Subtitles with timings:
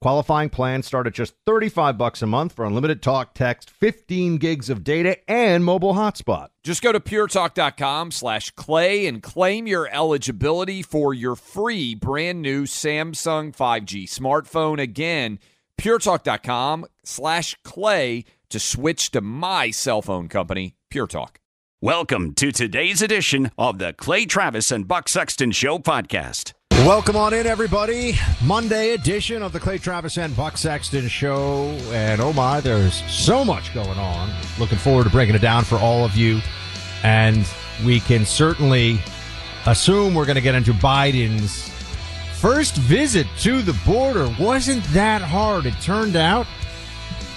[0.00, 4.70] Qualifying plans start at just 35 bucks a month for unlimited talk, text, 15 gigs
[4.70, 6.48] of data, and mobile hotspot.
[6.62, 12.62] Just go to puretalk.com slash clay and claim your eligibility for your free brand new
[12.62, 14.80] Samsung 5G smartphone.
[14.80, 15.40] Again,
[15.78, 21.40] puretalk.com slash clay to switch to my cell phone company, Pure Talk.
[21.80, 26.52] Welcome to today's edition of the Clay Travis and Buck Sexton Show podcast.
[26.86, 28.14] Welcome on in, everybody.
[28.40, 31.70] Monday edition of the Clay Travis and Buck Sexton Show.
[31.90, 34.32] And oh my, there's so much going on.
[34.60, 36.40] Looking forward to breaking it down for all of you.
[37.02, 37.44] And
[37.84, 39.00] we can certainly
[39.66, 41.68] assume we're going to get into Biden's
[42.38, 44.32] first visit to the border.
[44.38, 45.66] Wasn't that hard.
[45.66, 46.46] It turned out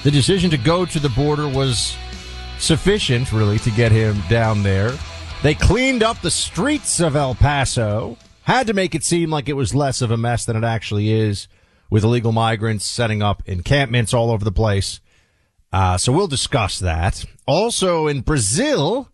[0.03, 1.97] the decision to go to the border was
[2.59, 4.93] sufficient, really, to get him down there.
[5.41, 8.17] They cleaned up the streets of El Paso
[8.51, 11.11] had to make it seem like it was less of a mess than it actually
[11.11, 11.47] is
[11.89, 14.99] with illegal migrants setting up encampments all over the place.
[15.71, 17.25] Uh, so we'll discuss that.
[17.45, 19.09] Also in Brazil,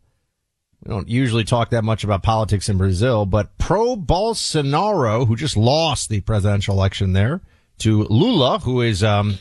[0.84, 5.58] we don't usually talk that much about politics in Brazil, but pro Bolsonaro, who just
[5.58, 7.42] lost the presidential election there
[7.80, 9.38] to Lula, who is, um,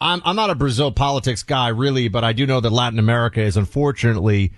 [0.00, 3.40] I'm, I'm not a Brazil politics guy really, but I do know that Latin America
[3.40, 4.52] is unfortunately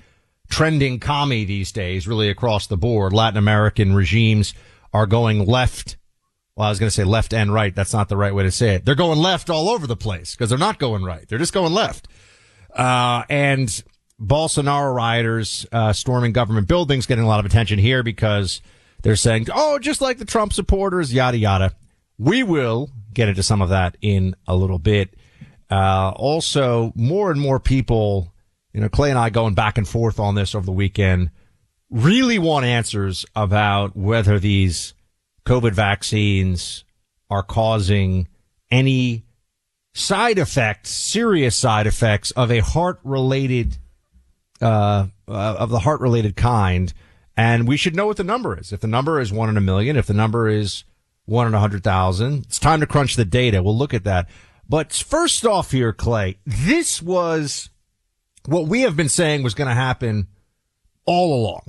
[0.50, 3.12] trending commie these days, really across the board.
[3.12, 4.52] Latin American regimes
[4.92, 5.96] are going left.
[6.56, 7.74] Well, I was going to say left and right.
[7.74, 8.84] That's not the right way to say it.
[8.84, 11.26] They're going left all over the place because they're not going right.
[11.26, 12.08] They're just going left.
[12.74, 13.82] Uh, and
[14.20, 18.60] Bolsonaro rioters, uh, storming government buildings getting a lot of attention here because
[19.02, 21.74] they're saying, oh, just like the Trump supporters, yada, yada.
[22.18, 25.14] We will get into some of that in a little bit.
[25.70, 28.34] Uh, also more and more people
[28.72, 31.31] you know, Clay and I going back and forth on this over the weekend
[31.91, 34.94] really want answers about whether these
[35.44, 36.84] COVID vaccines
[37.28, 38.28] are causing
[38.70, 39.25] any
[39.94, 43.78] side effects, serious side effects of a heart related,
[44.60, 46.92] uh, uh, of the heart related kind.
[47.36, 48.72] And we should know what the number is.
[48.72, 50.84] If the number is one in a million, if the number is
[51.25, 53.62] one in a hundred thousand, it's time to crunch the data.
[53.62, 54.28] We'll look at that.
[54.69, 57.70] But first off here, Clay, this was
[58.46, 60.28] what we have been saying was going to happen
[61.04, 61.62] all along,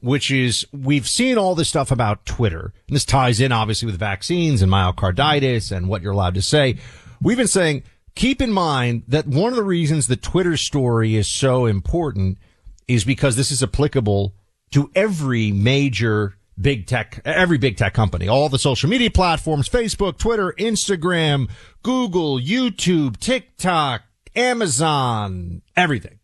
[0.00, 2.72] which is we've seen all this stuff about Twitter.
[2.86, 6.76] And this ties in obviously with vaccines and myocarditis and what you're allowed to say.
[7.22, 7.82] We've been saying,
[8.14, 12.38] keep in mind that one of the reasons the Twitter story is so important
[12.86, 14.34] is because this is applicable
[14.70, 20.18] to every major big tech, every big tech company, all the social media platforms, Facebook,
[20.18, 21.48] Twitter, Instagram,
[21.82, 24.02] Google, YouTube, TikTok,
[24.38, 26.20] Amazon, everything.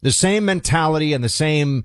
[0.00, 1.84] The same mentality and the same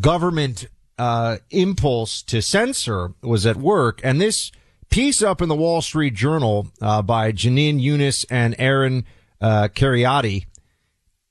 [0.00, 0.66] government
[0.96, 4.00] uh, impulse to censor was at work.
[4.04, 4.52] And this
[4.90, 9.04] piece up in the Wall Street Journal uh, by Janine Younes and Aaron
[9.40, 9.68] uh,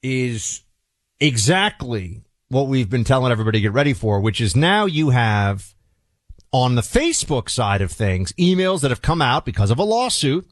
[0.01, 0.61] is
[1.21, 5.73] exactly what we've been telling everybody to get ready for, which is now you have
[6.51, 10.45] on the Facebook side of things emails that have come out because of a lawsuit,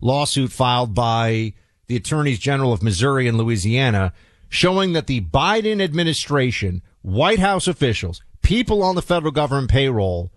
[0.00, 1.52] lawsuit filed by
[1.86, 4.12] the attorneys general of Missouri and Louisiana,
[4.48, 10.30] showing that the Biden administration, White House officials, people on the federal government payroll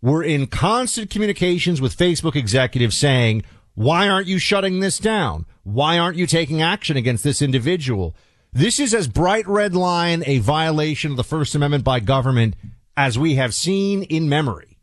[0.00, 3.44] were in constant communications with Facebook executives saying,
[3.74, 5.46] why aren't you shutting this down?
[5.62, 8.14] Why aren't you taking action against this individual?
[8.52, 12.54] This is as bright red line a violation of the First Amendment by government
[12.96, 14.76] as we have seen in memory.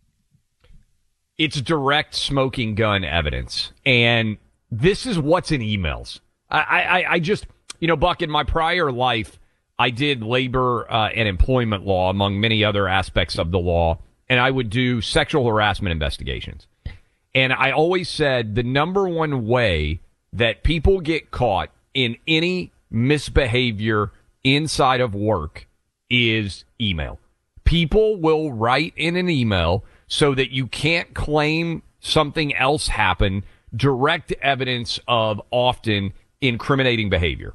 [1.39, 3.71] it's direct smoking gun evidence.
[3.85, 4.37] And
[4.71, 6.19] this is what's in emails.
[6.49, 7.45] I, I, I just,
[7.79, 9.39] you know, Buck, in my prior life,
[9.77, 14.39] I did labor uh, and employment law, among many other aspects of the law, and
[14.39, 16.67] I would do sexual harassment investigations.
[17.33, 19.99] And I always said the number one way
[20.33, 24.11] that people get caught in any misbehavior
[24.43, 25.67] inside of work
[26.09, 27.19] is email.
[27.63, 33.43] People will write in an email so that you can't claim something else happened,
[33.75, 37.53] direct evidence of often incriminating behavior.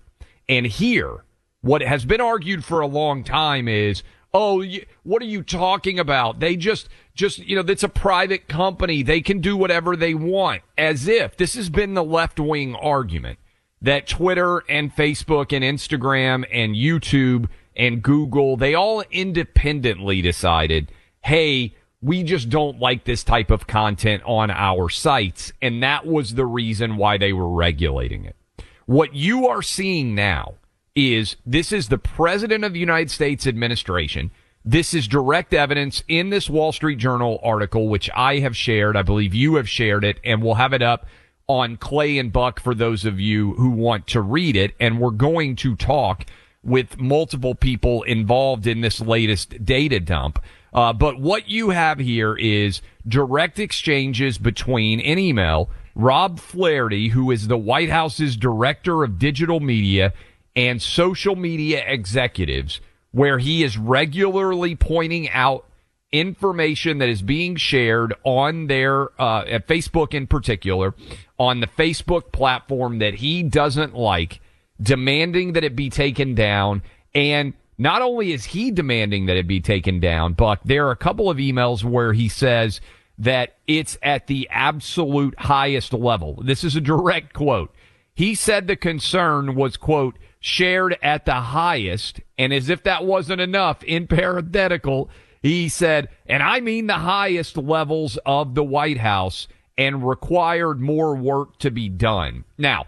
[0.48, 1.24] And here,
[1.62, 4.02] what has been argued for a long time is,
[4.32, 4.64] oh,
[5.04, 6.40] what are you talking about?
[6.40, 9.02] They just, just, you know, it's a private company.
[9.02, 10.62] They can do whatever they want.
[10.76, 13.38] As if this has been the left wing argument
[13.80, 20.90] that Twitter and Facebook and Instagram and YouTube and Google, they all independently decided,
[21.22, 21.74] hey,
[22.04, 25.52] we just don't like this type of content on our sites.
[25.62, 28.36] And that was the reason why they were regulating it.
[28.84, 30.56] What you are seeing now
[30.94, 34.30] is this is the president of the United States administration.
[34.66, 38.96] This is direct evidence in this Wall Street Journal article, which I have shared.
[38.98, 41.06] I believe you have shared it and we'll have it up
[41.46, 44.74] on Clay and Buck for those of you who want to read it.
[44.78, 46.26] And we're going to talk
[46.62, 50.38] with multiple people involved in this latest data dump.
[50.74, 57.30] Uh, but what you have here is direct exchanges between an email Rob Flaherty, who
[57.30, 60.12] is the White House's director of digital media
[60.56, 62.80] and social media executives,
[63.12, 65.64] where he is regularly pointing out
[66.10, 70.94] information that is being shared on their uh, at Facebook in particular
[71.38, 74.40] on the Facebook platform that he doesn't like,
[74.80, 76.82] demanding that it be taken down
[77.14, 80.96] and not only is he demanding that it be taken down, but there are a
[80.96, 82.80] couple of emails where he says
[83.18, 86.40] that it's at the absolute highest level.
[86.44, 87.72] This is a direct quote.
[88.14, 92.20] He said the concern was, quote, shared at the highest.
[92.38, 95.10] And as if that wasn't enough, in parenthetical,
[95.42, 101.16] he said, and I mean the highest levels of the White House and required more
[101.16, 102.44] work to be done.
[102.56, 102.86] Now,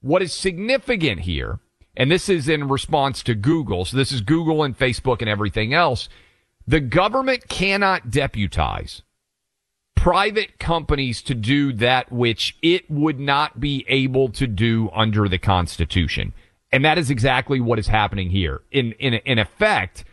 [0.00, 1.60] what is significant here
[1.98, 3.84] and this is in response to Google.
[3.84, 6.08] So this is Google and Facebook and everything else.
[6.66, 9.02] The government cannot deputize
[9.96, 15.38] private companies to do that which it would not be able to do under the
[15.38, 16.32] Constitution.
[16.70, 18.60] And that is exactly what is happening here.
[18.70, 20.04] In, in, in effect,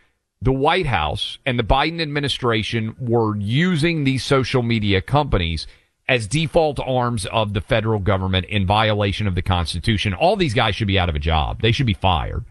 [0.42, 5.68] the White House and the Biden administration were using these social media companies
[6.08, 10.14] as default arms of the federal government in violation of the Constitution.
[10.14, 11.62] All these guys should be out of a job.
[11.62, 12.46] They should be fired.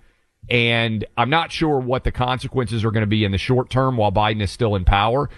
[0.51, 3.97] And I'm not sure what the consequences are going to be in the short term
[3.97, 5.31] while Biden is still in power.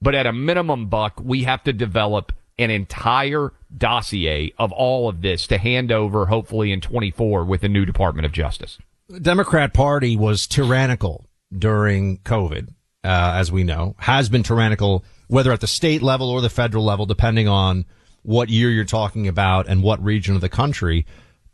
[0.00, 5.22] But at a minimum, Buck, we have to develop an entire dossier of all of
[5.22, 8.78] this to hand over, hopefully in 24 with the new Department of Justice.
[9.08, 11.26] The Democrat Party was tyrannical
[11.56, 12.68] during COVID,
[13.04, 16.84] uh, as we know, has been tyrannical whether at the state level or the federal
[16.84, 17.84] level, depending on
[18.22, 21.06] what year you're talking about and what region of the country.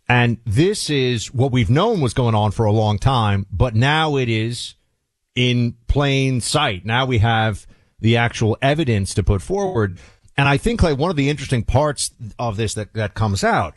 [0.08, 4.16] And this is what we've known was going on for a long time, but now
[4.16, 4.74] it is
[5.34, 6.84] in plain sight.
[6.84, 7.66] Now we have
[8.00, 9.98] the actual evidence to put forward.
[10.36, 13.74] And I think like one of the interesting parts of this that, that comes out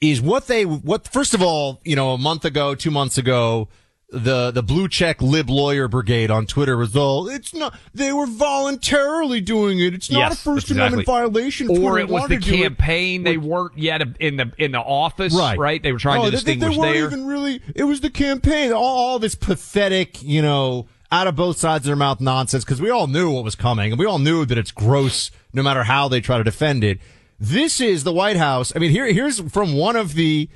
[0.00, 3.68] is what they, what, first of all, you know, a month ago, two months ago,
[4.14, 8.26] the the blue check lib lawyer brigade on Twitter was all it's not they were
[8.26, 9.92] voluntarily doing it.
[9.92, 10.80] It's not yes, a First exactly.
[10.80, 11.68] Amendment violation.
[11.68, 13.24] Or Twitter it was the campaign.
[13.24, 15.58] They weren't yet in the in the office, right?
[15.58, 15.82] right?
[15.82, 17.06] They were trying oh, to distinguish they, they weren't there.
[17.06, 17.60] even really.
[17.74, 18.72] It was the campaign.
[18.72, 22.80] All, all this pathetic, you know, out of both sides of their mouth nonsense because
[22.80, 25.84] we all knew what was coming and we all knew that it's gross no matter
[25.84, 26.98] how they try to defend it.
[27.38, 28.72] This is the White House.
[28.74, 30.48] I mean, here here's from one of the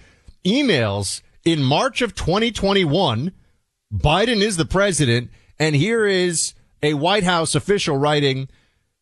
[0.45, 3.33] emails in March of 2021
[3.93, 8.49] Biden is the president, and here is a White House official writing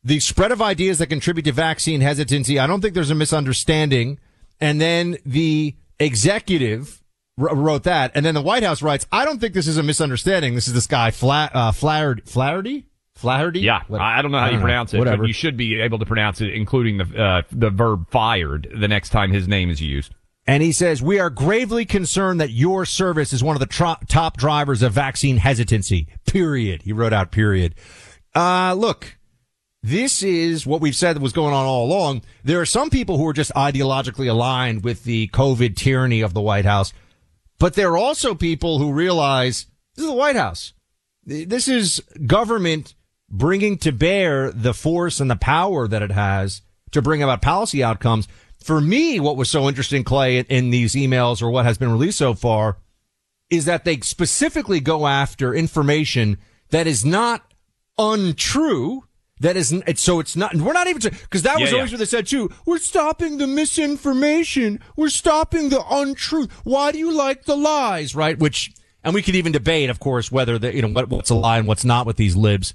[0.05, 2.59] the spread of ideas that contribute to vaccine hesitancy.
[2.61, 4.21] I don't think there's a misunderstanding.
[4.61, 7.03] And then the executive
[7.37, 8.13] wrote that.
[8.15, 10.55] And then the White House writes, I don't think this is a misunderstanding.
[10.55, 12.23] This is this guy, Fla- uh, Flaherty.
[12.25, 12.87] Flaherty?
[13.17, 13.61] Flaherty?
[13.61, 14.99] Yeah, what, I don't know how you pronounce know.
[14.99, 15.01] it.
[15.01, 15.25] Whatever.
[15.27, 19.09] you should be able to pronounce it, including the uh, the verb fired the next
[19.09, 20.15] time his name is used.
[20.47, 23.97] And he says, we are gravely concerned that your service is one of the tro-
[24.09, 26.07] top drivers of vaccine hesitancy.
[26.25, 26.83] Period.
[26.83, 27.75] He wrote out period.
[28.35, 29.17] Uh, look,
[29.83, 32.23] this is what we've said was going on all along.
[32.45, 36.41] There are some people who are just ideologically aligned with the COVID tyranny of the
[36.41, 36.93] White House,
[37.59, 40.73] but there are also people who realize this is the White House.
[41.25, 42.95] This is government
[43.29, 46.63] bringing to bear the force and the power that it has
[46.93, 48.29] to bring about policy outcomes.
[48.67, 52.19] For me, what was so interesting, Clay, in these emails or what has been released
[52.19, 52.79] so far
[53.49, 56.37] is that they specifically go after information
[56.71, 57.55] that is not
[57.97, 59.05] untrue.
[59.39, 61.95] That is, so it's not, we're not even, because that was yeah, always yeah.
[61.95, 62.51] what they said too.
[62.67, 64.81] We're stopping the misinformation.
[64.97, 66.51] We're stopping the untruth.
[66.65, 68.37] Why do you like the lies, right?
[68.37, 68.73] Which,
[69.05, 71.59] and we could even debate, of course, whether the, you know, what, what's a lie
[71.59, 72.75] and what's not with these libs.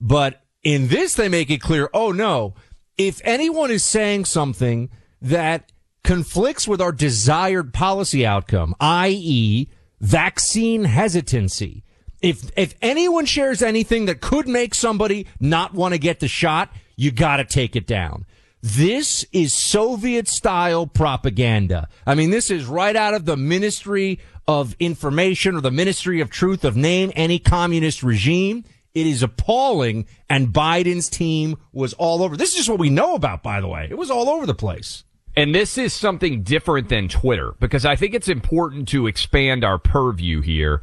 [0.00, 2.54] But in this, they make it clear, oh no,
[2.98, 4.90] if anyone is saying something
[5.22, 5.72] that
[6.04, 9.68] conflicts with our desired policy outcome, i.e.,
[10.00, 11.84] vaccine hesitancy,
[12.20, 16.72] if if anyone shares anything that could make somebody not want to get the shot,
[16.96, 18.26] you got to take it down.
[18.62, 21.88] This is Soviet style propaganda.
[22.06, 26.30] I mean, this is right out of the Ministry of Information or the Ministry of
[26.30, 28.64] Truth of name any communist regime.
[28.94, 30.06] It is appalling.
[30.30, 32.36] And Biden's team was all over.
[32.36, 33.88] This is just what we know about, by the way.
[33.90, 35.02] It was all over the place.
[35.34, 39.78] And this is something different than Twitter because I think it's important to expand our
[39.78, 40.82] purview here.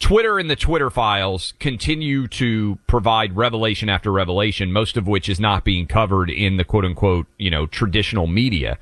[0.00, 5.38] Twitter and the Twitter files continue to provide revelation after revelation, most of which is
[5.38, 8.78] not being covered in the quote unquote, you know, traditional media.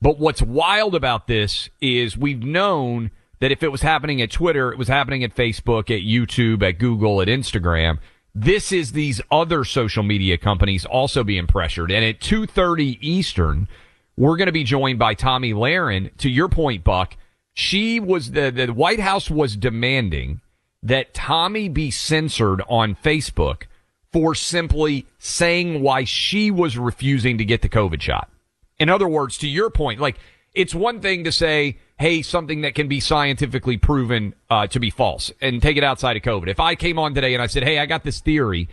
[0.00, 4.72] But what's wild about this is we've known that if it was happening at Twitter,
[4.72, 7.98] it was happening at Facebook, at YouTube, at Google, at Instagram.
[8.34, 11.92] This is these other social media companies also being pressured.
[11.92, 13.68] And at 2:30 Eastern,
[14.16, 16.16] we're going to be joined by Tomi Lahren.
[16.18, 17.16] To your point, Buck,
[17.54, 20.40] she was the the White House was demanding
[20.82, 23.64] that Tomi be censored on Facebook
[24.12, 28.30] for simply saying why she was refusing to get the COVID shot.
[28.78, 30.18] In other words, to your point, like
[30.54, 34.90] it's one thing to say hey, something that can be scientifically proven uh, to be
[34.90, 36.48] false and take it outside of COVID.
[36.48, 38.68] If I came on today and I said, hey, I got this theory,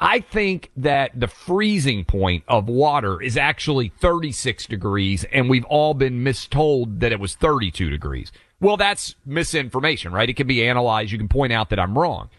[0.00, 5.92] I think that the freezing point of water is actually 36 degrees and we've all
[5.92, 8.32] been mistold that it was 32 degrees.
[8.60, 10.28] Well, that's misinformation, right?
[10.28, 11.12] It can be analyzed.
[11.12, 12.30] You can point out that I'm wrong.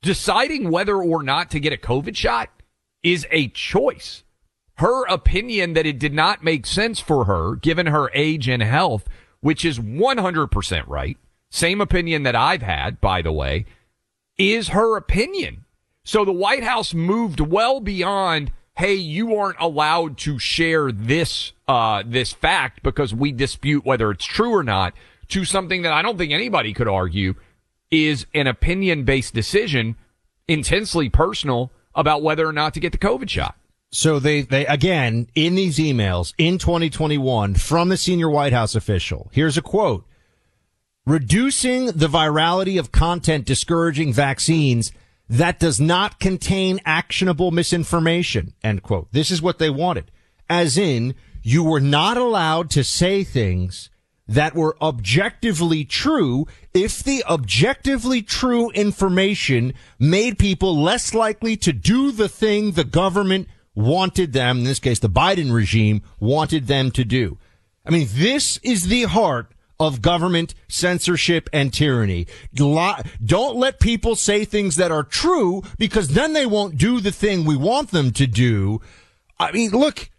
[0.00, 2.48] Deciding whether or not to get a COVID shot
[3.02, 4.24] is a choice.
[4.76, 9.06] Her opinion that it did not make sense for her, given her age and health,
[9.40, 11.18] which is 100% right,
[11.50, 13.66] same opinion that I've had, by the way,
[14.38, 15.66] is her opinion.
[16.04, 22.02] So the White House moved well beyond, hey, you aren't allowed to share this, uh,
[22.04, 24.94] this fact because we dispute whether it's true or not
[25.28, 27.34] to something that I don't think anybody could argue
[27.90, 29.96] is an opinion based decision,
[30.48, 33.56] intensely personal about whether or not to get the COVID shot.
[33.92, 39.30] So they, they, again, in these emails in 2021 from the senior White House official,
[39.32, 40.06] here's a quote.
[41.04, 44.92] Reducing the virality of content discouraging vaccines
[45.32, 48.52] that does not contain actionable misinformation.
[48.62, 49.10] End quote.
[49.12, 50.10] This is what they wanted.
[50.50, 53.88] As in, you were not allowed to say things
[54.28, 62.12] that were objectively true if the objectively true information made people less likely to do
[62.12, 67.06] the thing the government wanted them, in this case, the Biden regime wanted them to
[67.06, 67.38] do.
[67.86, 69.51] I mean, this is the heart
[69.82, 72.26] of government censorship and tyranny.
[72.54, 77.44] Don't let people say things that are true because then they won't do the thing
[77.44, 78.80] we want them to do.
[79.38, 80.10] I mean, look,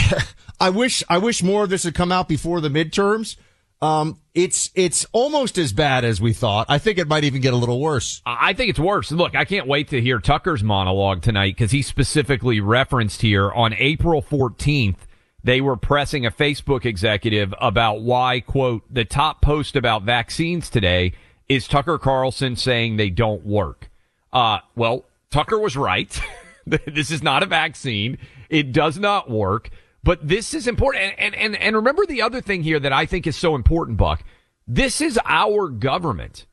[0.60, 3.36] I wish, I wish more of this had come out before the midterms
[3.84, 6.66] um, it's it's almost as bad as we thought.
[6.70, 8.22] I think it might even get a little worse.
[8.24, 9.12] I think it's worse.
[9.12, 13.74] Look, I can't wait to hear Tucker's monologue tonight because he specifically referenced here on
[13.74, 14.96] April 14th.
[15.44, 21.12] They were pressing a Facebook executive about why, quote, the top post about vaccines today
[21.48, 23.90] is Tucker Carlson saying they don't work.
[24.32, 26.18] Uh, well, Tucker was right.
[26.66, 28.16] this is not a vaccine.
[28.48, 29.68] It does not work.
[30.02, 31.14] But this is important.
[31.18, 34.24] And, and, and remember the other thing here that I think is so important, Buck.
[34.66, 36.46] This is our government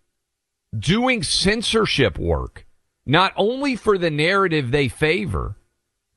[0.77, 2.65] doing censorship work,
[3.05, 5.55] not only for the narrative they favor,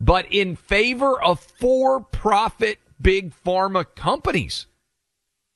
[0.00, 4.66] but in favor of for profit big pharma companies.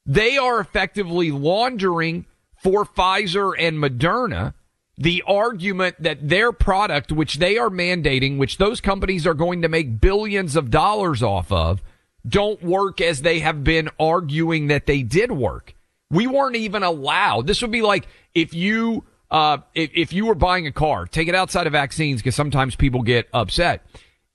[0.06, 2.26] They are effectively laundering
[2.56, 4.54] for Pfizer and Moderna
[4.98, 9.68] the argument that their product, which they are mandating, which those companies are going to
[9.68, 11.80] make billions of dollars off of,
[12.26, 15.74] don't work as they have been arguing that they did work.
[16.10, 17.46] We weren't even allowed.
[17.46, 21.28] This would be like if you, uh, if, if you were buying a car, take
[21.28, 23.86] it outside of vaccines because sometimes people get upset.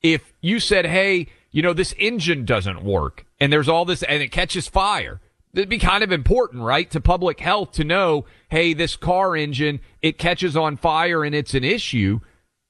[0.03, 4.21] If you said, Hey, you know, this engine doesn't work and there's all this and
[4.21, 5.21] it catches fire
[5.53, 9.81] It'd be kind of important, right, to public health to know, hey, this car engine,
[10.01, 12.21] it catches on fire and it's an issue.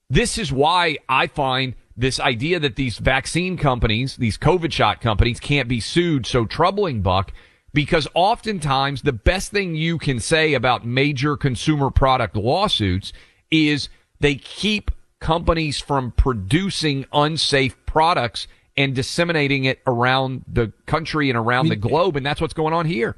[0.10, 5.40] This is why I find this idea that these vaccine companies, these COVID shot companies
[5.40, 7.32] can't be sued so troubling, Buck,
[7.74, 13.14] because oftentimes the best thing you can say about major consumer product lawsuits
[13.50, 13.88] is
[14.20, 14.92] they keep
[15.24, 21.82] companies from producing unsafe products and disseminating it around the country and around I mean,
[21.82, 22.18] the globe.
[22.18, 23.16] And that's what's going on here.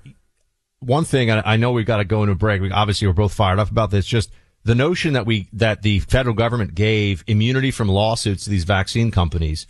[0.80, 2.62] One thing I know we've got to go into a break.
[2.62, 4.06] We, obviously, we're both fired up about this.
[4.06, 4.30] Just
[4.64, 9.10] the notion that we, that the federal government gave immunity from lawsuits to these vaccine
[9.10, 9.66] companies.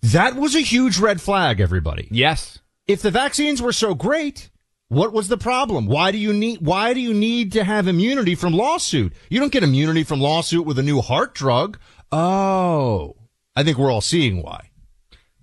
[0.00, 2.08] That was a huge red flag, everybody.
[2.10, 2.60] Yes.
[2.86, 4.48] If the vaccines were so great,
[4.88, 5.86] what was the problem?
[5.86, 9.12] Why do you need, why do you need to have immunity from lawsuit?
[9.28, 11.78] You don't get immunity from lawsuit with a new heart drug.
[12.12, 13.16] Oh,
[13.56, 14.70] I think we're all seeing why.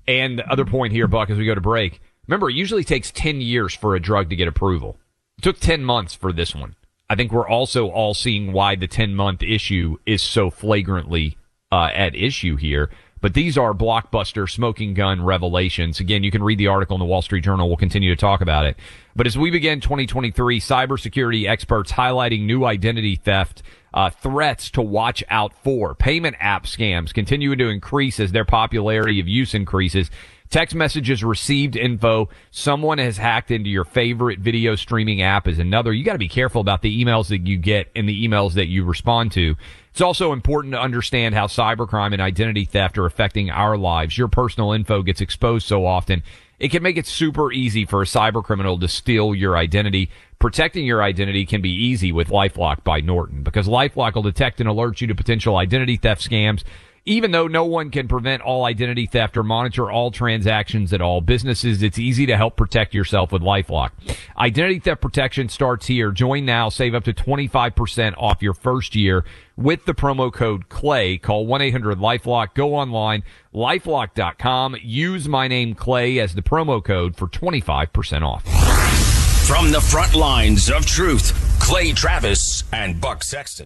[0.08, 3.12] And the other point here, Buck, as we go to break, remember, it usually takes
[3.12, 4.98] 10 years for a drug to get approval.
[5.38, 6.76] It took 10 months for this one.
[7.10, 11.38] I think we're also all seeing why the 10 month issue is so flagrantly
[11.72, 12.90] uh, at issue here.
[13.22, 16.00] But these are blockbuster smoking gun revelations.
[16.00, 17.68] Again, you can read the article in the Wall Street Journal.
[17.68, 18.78] We'll continue to talk about it.
[19.16, 23.62] But as we begin 2023, cybersecurity experts highlighting new identity theft
[23.94, 25.94] uh, threats to watch out for.
[25.96, 30.10] Payment app scams continue to increase as their popularity of use increases.
[30.50, 32.28] Text messages received info.
[32.51, 35.94] Someone has hacked into your favorite video streaming app is another.
[35.94, 38.68] You got to be careful about the emails that you get and the emails that
[38.68, 39.56] you respond to.
[39.92, 44.18] It's also important to understand how cybercrime and identity theft are affecting our lives.
[44.18, 46.24] Your personal info gets exposed so often.
[46.60, 50.10] It can make it super easy for a cyber criminal to steal your identity.
[50.40, 54.70] Protecting your identity can be easy with LifeLock by Norton because LifeLock will detect and
[54.70, 56.64] alert you to potential identity theft scams
[57.05, 61.22] even though no one can prevent all identity theft or monitor all transactions at all
[61.22, 63.91] businesses, it's easy to help protect yourself with LifeLock.
[64.38, 66.12] Identity theft protection starts here.
[66.12, 66.70] Join now.
[66.70, 69.25] Save up to 25% off your first year
[69.58, 71.17] with the promo code CLAY.
[71.17, 72.53] Call 1-800-LifeLock.
[72.53, 74.77] Go online, lifelock.com.
[74.81, 78.44] Use my name Clay as the promo code for 25% off.
[79.48, 83.66] From the front lines of truth, Clay Travis and Buck Sexton.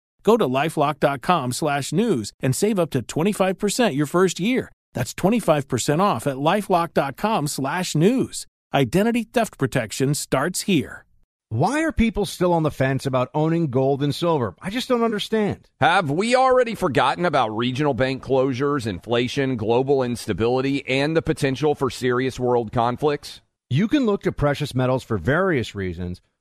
[0.23, 4.71] Go to lifelock.com slash news and save up to 25% your first year.
[4.93, 8.45] That's 25% off at lifelock.com slash news.
[8.73, 11.05] Identity theft protection starts here.
[11.49, 14.55] Why are people still on the fence about owning gold and silver?
[14.61, 15.67] I just don't understand.
[15.81, 21.89] Have we already forgotten about regional bank closures, inflation, global instability, and the potential for
[21.89, 23.41] serious world conflicts?
[23.69, 26.21] You can look to precious metals for various reasons.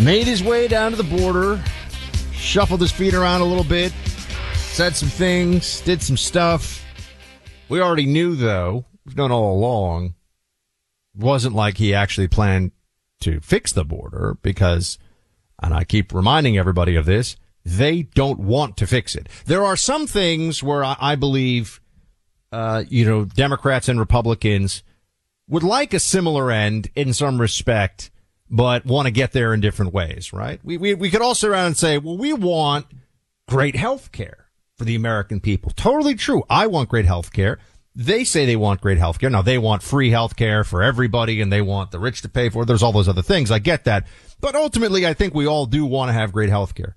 [0.00, 1.62] made his way down to the border,
[2.32, 3.92] shuffled his feet around a little bit,
[4.54, 6.84] said some things, did some stuff.
[7.68, 10.14] We already knew, though, we've known all along,
[11.14, 12.72] wasn't like he actually planned
[13.20, 14.98] to fix the border because,
[15.62, 19.28] and I keep reminding everybody of this, they don't want to fix it.
[19.46, 21.80] There are some things where I, I believe,
[22.52, 24.82] uh, you know, Democrats and Republicans
[25.48, 28.10] would like a similar end in some respect,
[28.50, 30.60] but want to get there in different ways, right?
[30.62, 32.86] We, we, we could all sit around and say, well, we want
[33.48, 35.72] great health care for the American people.
[35.74, 36.44] Totally true.
[36.48, 37.58] I want great health care.
[37.94, 39.28] They say they want great health care.
[39.28, 42.48] Now they want free health care for everybody and they want the rich to pay
[42.48, 42.66] for it.
[42.66, 43.50] There's all those other things.
[43.50, 44.06] I get that.
[44.40, 46.96] But ultimately, I think we all do want to have great health care.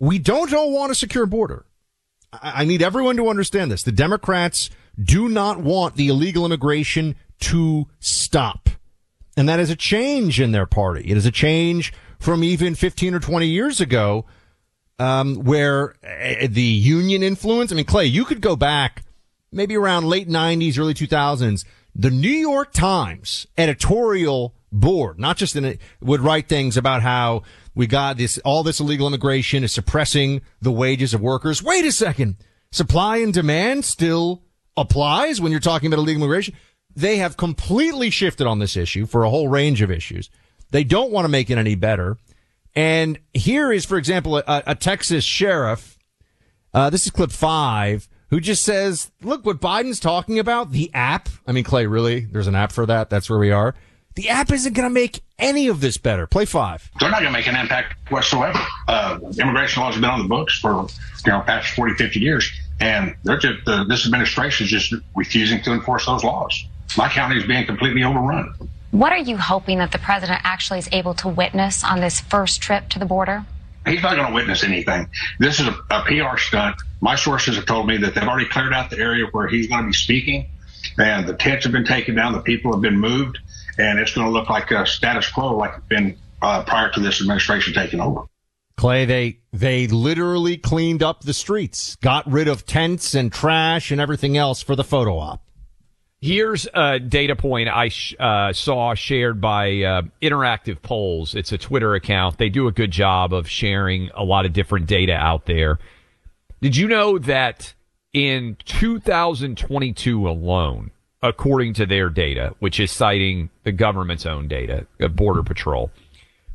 [0.00, 1.66] We don't all want a secure border.
[2.32, 3.82] I need everyone to understand this.
[3.82, 4.70] The Democrats
[5.02, 8.67] do not want the illegal immigration to stop.
[9.38, 11.08] And that is a change in their party.
[11.08, 14.26] It is a change from even 15 or 20 years ago,
[14.98, 17.70] um, where uh, the union influence.
[17.70, 19.04] I mean, Clay, you could go back
[19.52, 21.64] maybe around late 90s, early 2000s.
[21.94, 27.44] The New York Times editorial board, not just in it, would write things about how
[27.76, 31.62] we got this, all this illegal immigration is suppressing the wages of workers.
[31.62, 32.38] Wait a second.
[32.72, 34.42] Supply and demand still
[34.76, 36.56] applies when you're talking about illegal immigration.
[36.98, 40.30] They have completely shifted on this issue for a whole range of issues.
[40.72, 42.16] They don't want to make it any better.
[42.74, 45.96] And here is, for example, a, a Texas sheriff.
[46.74, 50.72] Uh, this is clip five, who just says, look what Biden's talking about.
[50.72, 51.28] The app.
[51.46, 52.20] I mean, Clay, really?
[52.20, 53.10] There's an app for that.
[53.10, 53.76] That's where we are.
[54.16, 56.26] The app isn't going to make any of this better.
[56.26, 56.90] Play five.
[56.98, 58.58] They're not going to make an impact whatsoever.
[58.88, 60.88] Uh, immigration laws have been on the books for,
[61.24, 62.50] you know, past 40, 50 years.
[62.80, 66.66] And they're just, uh, this administration is just refusing to enforce those laws.
[66.96, 68.54] My county is being completely overrun.
[68.90, 72.62] What are you hoping that the president actually is able to witness on this first
[72.62, 73.44] trip to the border?
[73.86, 75.08] He's not going to witness anything.
[75.38, 76.76] This is a, a PR stunt.
[77.00, 79.82] My sources have told me that they've already cleared out the area where he's going
[79.82, 80.46] to be speaking,
[80.98, 83.38] and the tents have been taken down, the people have been moved,
[83.78, 87.00] and it's going to look like a status quo like it's been uh, prior to
[87.00, 88.22] this administration taking over.
[88.76, 94.00] Clay, they they literally cleaned up the streets, got rid of tents and trash and
[94.00, 95.42] everything else for the photo op.
[96.20, 101.36] Here's a data point I sh- uh, saw shared by uh, Interactive Polls.
[101.36, 102.38] It's a Twitter account.
[102.38, 105.78] They do a good job of sharing a lot of different data out there.
[106.60, 107.72] Did you know that
[108.12, 110.90] in 2022 alone,
[111.22, 115.92] according to their data, which is citing the government's own data, of Border Patrol,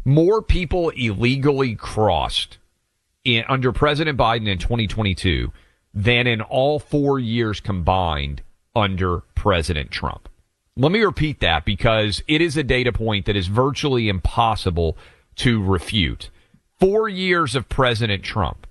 [0.03, 2.57] more people illegally crossed
[3.23, 5.53] in, under President Biden in 2022
[5.93, 8.41] than in all four years combined
[8.75, 10.29] under President Trump.
[10.75, 14.97] Let me repeat that because it is a data point that is virtually impossible
[15.35, 16.29] to refute.
[16.79, 18.65] Four years of President Trump,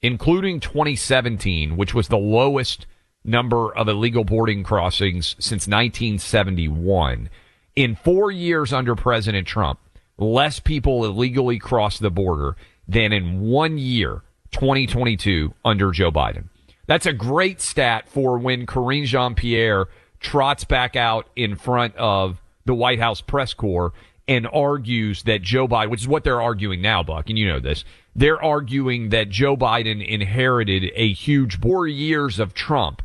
[0.00, 2.86] including 2017, which was the lowest
[3.24, 7.28] number of illegal boarding crossings since 1971.
[7.74, 9.80] In four years under President Trump,
[10.16, 16.48] less people illegally crossed the border than in one year, 2022, under Joe Biden.
[16.88, 19.86] That's a great stat for when Karine Jean Pierre
[20.20, 23.92] trots back out in front of the White House press corps
[24.26, 27.60] and argues that Joe Biden, which is what they're arguing now, Buck, and you know
[27.60, 27.84] this,
[28.16, 33.02] they're arguing that Joe Biden inherited a huge four years of Trump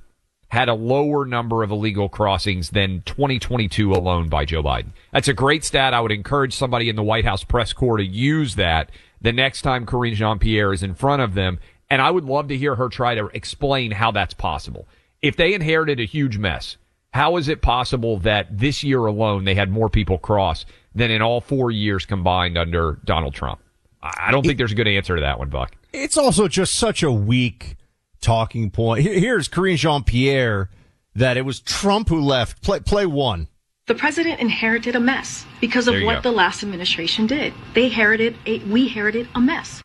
[0.47, 4.89] had a lower number of illegal crossings than 2022 alone by Joe Biden.
[5.11, 5.93] That's a great stat.
[5.93, 9.63] I would encourage somebody in the White House press corps to use that the next
[9.63, 11.59] time Karine Jean Pierre is in front of them
[11.93, 14.87] and I would love to hear her try to explain how that's possible.
[15.21, 16.77] If they inherited a huge mess,
[17.13, 21.21] how is it possible that this year alone they had more people cross than in
[21.21, 23.61] all four years combined under Donald Trump?
[24.01, 25.75] I don't think there's a good answer to that one, Buck.
[25.93, 27.75] It's also just such a weak
[28.21, 29.03] talking point.
[29.03, 30.71] Here's Karine Jean Pierre
[31.13, 32.63] that it was Trump who left.
[32.63, 33.49] Play, play one.
[33.85, 36.31] The president inherited a mess because of what go.
[36.31, 37.53] the last administration did.
[37.75, 39.83] They inherited a, we inherited a mess.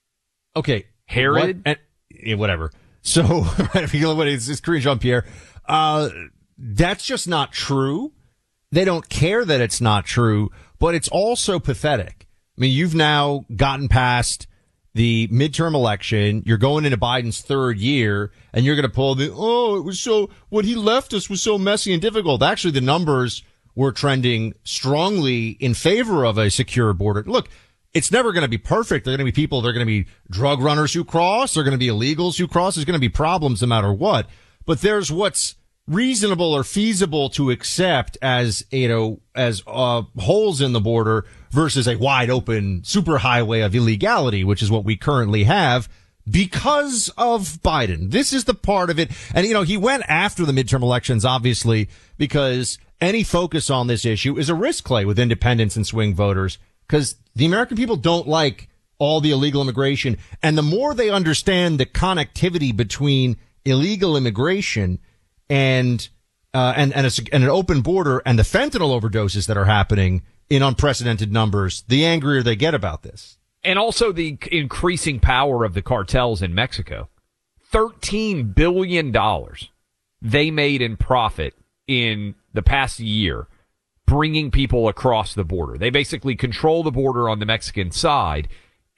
[0.56, 0.86] Okay.
[1.04, 1.46] Herod?
[1.46, 1.78] What- and-
[2.22, 2.70] yeah, whatever.
[3.00, 5.24] So, if you look at it, it's, Karine Jean Pierre.
[5.66, 6.10] Uh,
[6.58, 8.12] that's just not true.
[8.70, 12.26] They don't care that it's not true, but it's also pathetic.
[12.58, 14.48] I mean, you've now gotten past
[14.94, 16.42] the midterm election.
[16.44, 20.00] You're going into Biden's third year and you're going to pull the, oh, it was
[20.00, 22.42] so, what he left us was so messy and difficult.
[22.42, 23.44] Actually, the numbers
[23.76, 27.22] were trending strongly in favor of a secure border.
[27.24, 27.48] Look,
[27.98, 29.04] it's never going to be perfect.
[29.04, 31.54] There are going to be people, there are going to be drug runners who cross.
[31.54, 32.76] There are going to be illegals who cross.
[32.76, 34.28] There's going to be problems no matter what.
[34.64, 35.56] But there's what's
[35.88, 41.88] reasonable or feasible to accept as, you know, as uh, holes in the border versus
[41.88, 45.88] a wide open superhighway of illegality, which is what we currently have
[46.30, 48.12] because of Biden.
[48.12, 49.10] This is the part of it.
[49.34, 54.04] And, you know, he went after the midterm elections, obviously, because any focus on this
[54.04, 56.58] issue is a risk, play with independents and swing voters,
[56.88, 60.18] because the American people don't like all the illegal immigration.
[60.42, 64.98] And the more they understand the connectivity between illegal immigration
[65.48, 66.08] and,
[66.52, 70.22] uh, and, and, a, and an open border and the fentanyl overdoses that are happening
[70.50, 75.74] in unprecedented numbers, the angrier they get about this and also the increasing power of
[75.74, 77.08] the cartels in Mexico.
[77.72, 79.14] $13 billion
[80.22, 81.54] they made in profit
[81.86, 83.46] in the past year
[84.08, 85.76] bringing people across the border.
[85.76, 88.48] They basically control the border on the Mexican side.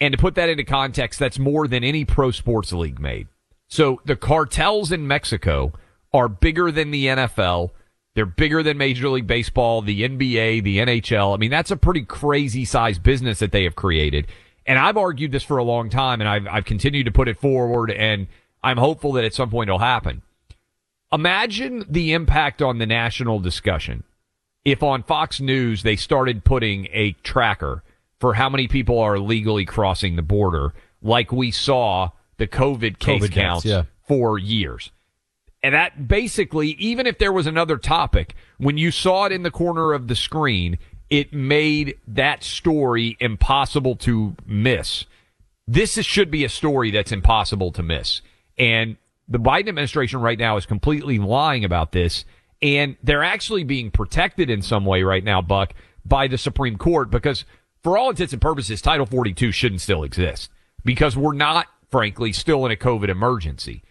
[0.01, 3.27] And to put that into context, that's more than any pro sports league made.
[3.67, 5.73] So the cartels in Mexico
[6.15, 7.71] are bigger than the NFL.
[8.15, 11.35] They're bigger than Major League Baseball, the NBA, the NHL.
[11.35, 14.29] I mean, that's a pretty crazy size business that they have created.
[14.65, 17.39] And I've argued this for a long time and I've, I've continued to put it
[17.39, 18.29] forward and
[18.63, 20.23] I'm hopeful that at some point it'll happen.
[21.13, 24.05] Imagine the impact on the national discussion
[24.65, 27.83] if on Fox News they started putting a tracker
[28.19, 33.23] for how many people are legally crossing the border, like we saw the COVID case
[33.23, 33.85] COVID counts yeah.
[34.07, 34.91] for years.
[35.63, 39.51] And that basically, even if there was another topic, when you saw it in the
[39.51, 40.79] corner of the screen,
[41.11, 45.05] it made that story impossible to miss.
[45.67, 48.23] This is, should be a story that's impossible to miss.
[48.57, 48.97] And
[49.29, 52.25] the Biden administration right now is completely lying about this.
[52.63, 55.73] And they're actually being protected in some way right now, Buck,
[56.05, 57.45] by the Supreme Court because
[57.83, 60.51] for all intents and purposes, Title 42 shouldn't still exist
[60.85, 63.83] because we're not, frankly, still in a COVID emergency.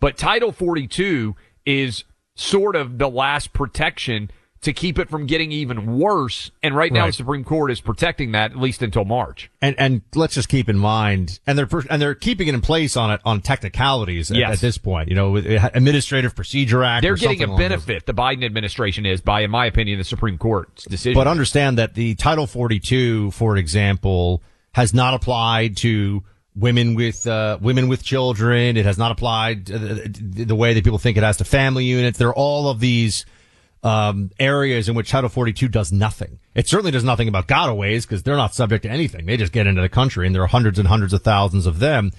[0.00, 1.34] But Title 42
[1.66, 2.04] is
[2.34, 4.30] sort of the last protection
[4.62, 6.50] to keep it from getting even worse.
[6.62, 7.06] And right now, right.
[7.08, 9.50] the Supreme Court is protecting that at least until March.
[9.60, 12.96] And and let's just keep in mind, and they're and they're keeping it in place
[12.96, 14.52] on it on technicalities at, yes.
[14.52, 15.08] at this point.
[15.08, 17.02] You know, Administrative Procedure Act.
[17.02, 18.06] They're getting a benefit.
[18.06, 21.18] The Biden administration is by, in my opinion, the Supreme Court's decision.
[21.18, 26.22] But understand that the Title 42, for example, has not applied to
[26.54, 28.76] women with uh, women with children.
[28.76, 32.18] It has not applied the way that people think it has to family units.
[32.18, 33.26] There are all of these
[33.82, 36.38] um, areas in which Title 42 does nothing.
[36.54, 39.26] It certainly does nothing about gotaways because they're not subject to anything.
[39.26, 41.78] They just get into the country and there are hundreds and hundreds of thousands of
[41.80, 42.12] them.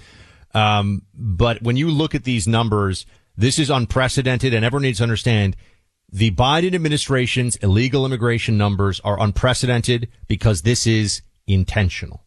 [0.52, 5.04] Um, but when you look at these numbers, this is unprecedented and everyone needs to
[5.04, 5.56] understand
[6.12, 12.24] the Biden administration's illegal immigration numbers are unprecedented because this is intentional.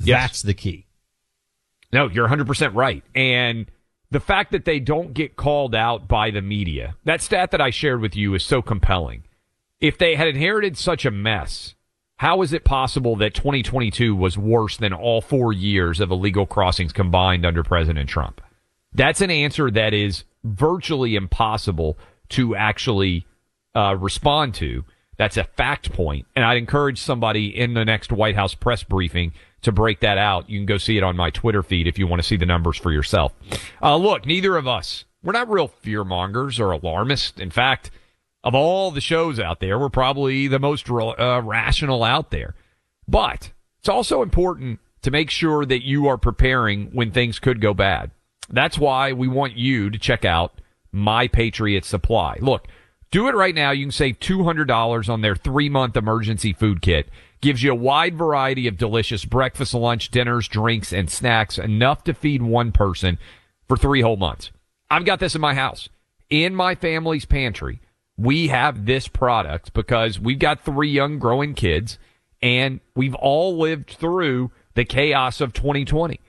[0.00, 0.22] Yes.
[0.22, 0.86] That's the key.
[1.92, 3.04] No, you're 100% right.
[3.14, 3.70] And
[4.12, 7.70] the fact that they don't get called out by the media, that stat that I
[7.70, 9.24] shared with you is so compelling.
[9.80, 11.74] If they had inherited such a mess,
[12.16, 16.92] how is it possible that 2022 was worse than all four years of illegal crossings
[16.92, 18.42] combined under President Trump?
[18.92, 21.98] That's an answer that is virtually impossible
[22.30, 23.26] to actually
[23.74, 24.84] uh, respond to.
[25.16, 26.26] That's a fact point.
[26.36, 30.50] And I'd encourage somebody in the next White House press briefing to break that out.
[30.50, 32.46] You can go see it on my Twitter feed if you want to see the
[32.46, 33.32] numbers for yourself.
[33.80, 37.38] Uh, look, neither of us, we're not real fear mongers or alarmists.
[37.38, 37.90] In fact,
[38.44, 42.54] of all the shows out there, we're probably the most uh, rational out there.
[43.06, 47.74] But it's also important to make sure that you are preparing when things could go
[47.74, 48.10] bad.
[48.48, 52.38] That's why we want you to check out My Patriot Supply.
[52.40, 52.66] Look,
[53.10, 53.70] do it right now.
[53.70, 57.08] You can save $200 on their three month emergency food kit
[57.42, 62.14] gives you a wide variety of delicious breakfast, lunch, dinners, drinks, and snacks, enough to
[62.14, 63.18] feed one person
[63.68, 64.50] for three whole months.
[64.90, 65.88] I've got this in my house.
[66.30, 67.80] In my family's pantry,
[68.16, 71.98] we have this product because we've got three young growing kids
[72.40, 76.20] and we've all lived through the chaos of 2020.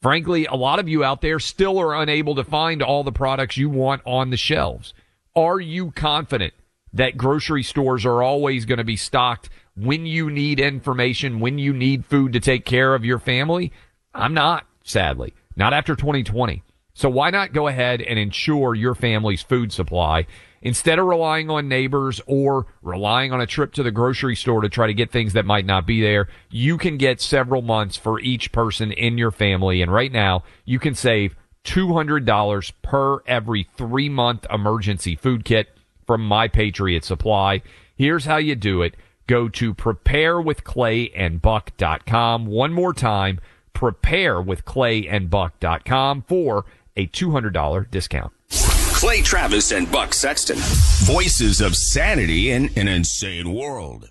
[0.00, 3.56] Frankly, a lot of you out there still are unable to find all the products
[3.56, 4.94] you want on the shelves.
[5.36, 6.54] Are you confident
[6.92, 11.72] that grocery stores are always going to be stocked when you need information, when you
[11.72, 13.72] need food to take care of your family?
[14.14, 16.62] I'm not, sadly, not after 2020.
[16.92, 20.26] So why not go ahead and ensure your family's food supply
[20.60, 24.68] instead of relying on neighbors or relying on a trip to the grocery store to
[24.68, 26.28] try to get things that might not be there?
[26.50, 29.80] You can get several months for each person in your family.
[29.80, 35.68] And right now you can save $200 per every three month emergency food kit
[36.06, 37.62] from My Patriot Supply.
[37.96, 38.94] Here's how you do it
[39.30, 42.46] go to preparewithclayandbuck.com.
[42.46, 43.40] One more time,
[43.74, 46.64] preparewithclayandbuck.com for
[46.96, 48.32] a $200 discount.
[48.50, 50.58] Clay Travis and Buck Sexton.
[51.06, 54.10] Voices of sanity in an insane world.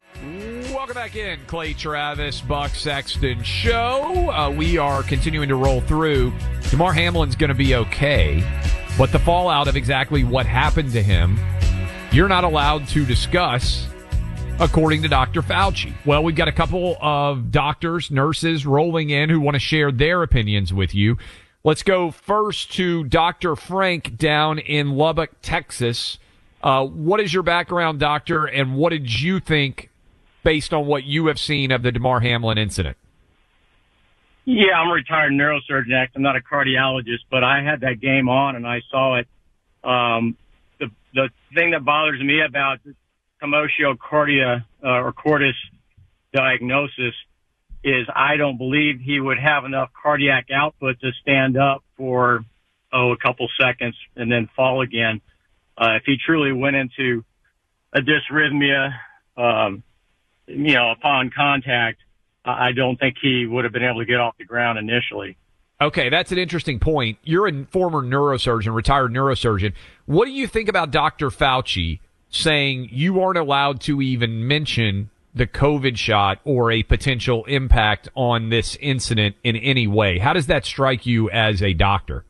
[0.72, 4.32] Welcome back in, Clay Travis, Buck Sexton Show.
[4.32, 6.32] Uh, we are continuing to roll through.
[6.72, 8.42] Damar Hamlin's going to be okay,
[8.98, 11.38] but the fallout of exactly what happened to him,
[12.12, 13.86] you're not allowed to discuss,
[14.60, 15.42] according to Dr.
[15.42, 15.94] Fauci.
[16.06, 20.22] Well, we've got a couple of doctors, nurses rolling in who want to share their
[20.22, 21.18] opinions with you.
[21.64, 23.56] Let's go first to Dr.
[23.56, 26.18] Frank down in Lubbock, Texas.
[26.62, 29.90] Uh, what is your background, doctor, and what did you think
[30.44, 32.98] based on what you have seen of the Damar Hamlin incident?
[34.46, 36.08] Yeah, I'm a retired neurosurgeon.
[36.16, 39.28] I'm not a cardiologist, but I had that game on and I saw it.
[39.84, 40.36] Um,
[40.80, 42.80] the the thing that bothers me about
[43.42, 45.56] cardia uh, or cordis
[46.34, 47.14] diagnosis
[47.84, 52.44] is I don't believe he would have enough cardiac output to stand up for
[52.92, 55.22] oh a couple seconds and then fall again.
[55.78, 57.24] Uh, if he truly went into
[57.94, 58.92] a dysrhythmia,
[59.38, 59.84] um,
[60.48, 62.00] you know, upon contact,
[62.44, 65.38] I don't think he would have been able to get off the ground initially.
[65.82, 67.18] Okay, that's an interesting point.
[67.24, 69.74] You're a former neurosurgeon, retired neurosurgeon.
[70.06, 71.30] What do you think about Dr.
[71.30, 78.10] Fauci saying you aren't allowed to even mention the COVID shot or a potential impact
[78.16, 80.20] on this incident in any way?
[80.20, 82.26] How does that strike you as a doctor?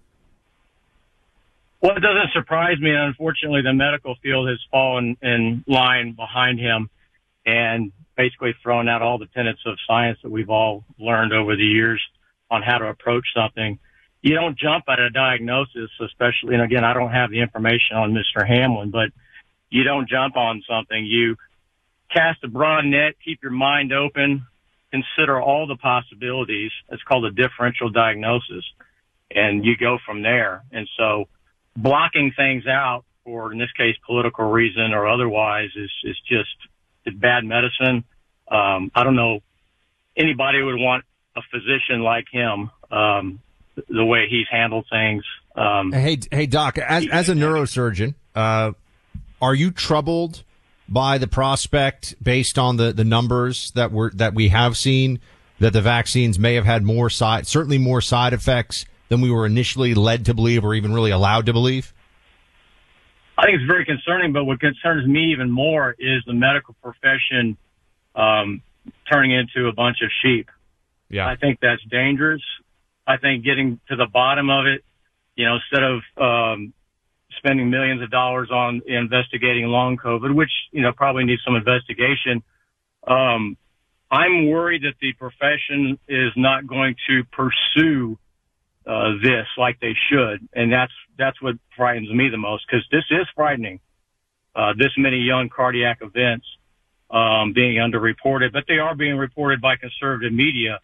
[1.81, 2.91] Well, it doesn't surprise me.
[2.91, 6.89] Unfortunately, the medical field has fallen in line behind him
[7.45, 11.63] and basically thrown out all the tenets of science that we've all learned over the
[11.63, 12.01] years
[12.51, 13.79] on how to approach something.
[14.21, 18.13] You don't jump at a diagnosis, especially, and again, I don't have the information on
[18.13, 18.45] Mr.
[18.45, 19.09] Hamlin, but
[19.69, 21.05] you don't jump on something.
[21.05, 21.36] You
[22.12, 24.45] cast a broad net, keep your mind open,
[24.91, 26.71] consider all the possibilities.
[26.89, 28.63] It's called a differential diagnosis
[29.32, 30.63] and you go from there.
[30.71, 31.27] And so
[31.75, 37.43] blocking things out for, in this case, political reason or otherwise is, is just bad
[37.43, 38.03] medicine.
[38.51, 39.39] Um, I don't know
[40.15, 41.05] anybody would want
[41.36, 43.39] a physician like him, um,
[43.88, 45.23] the way he's handled things.
[45.55, 48.73] Um, hey, hey, doc, as, as a neurosurgeon, uh,
[49.41, 50.43] are you troubled
[50.88, 55.19] by the prospect based on the, the numbers that were, that we have seen
[55.60, 59.45] that the vaccines may have had more side, certainly more side effects than we were
[59.45, 61.93] initially led to believe or even really allowed to believe?
[63.38, 67.58] I think it's very concerning, but what concerns me even more is the medical profession
[68.15, 68.62] um,
[69.12, 70.49] turning into a bunch of sheep.
[71.10, 71.28] Yeah.
[71.28, 72.41] I think that's dangerous.
[73.08, 74.84] I think getting to the bottom of it,
[75.36, 76.73] you know, instead of um,
[77.38, 82.44] spending millions of dollars on investigating long COVID, which you know probably needs some investigation.
[83.08, 83.58] Um,
[84.12, 88.18] I'm worried that the profession is not going to pursue
[88.86, 93.06] uh, this like they should, and that's that's what frightens me the most because this
[93.12, 93.80] is frightening.
[94.56, 96.46] Uh, this many young cardiac events
[97.12, 100.80] um, being underreported, but they are being reported by conservative media.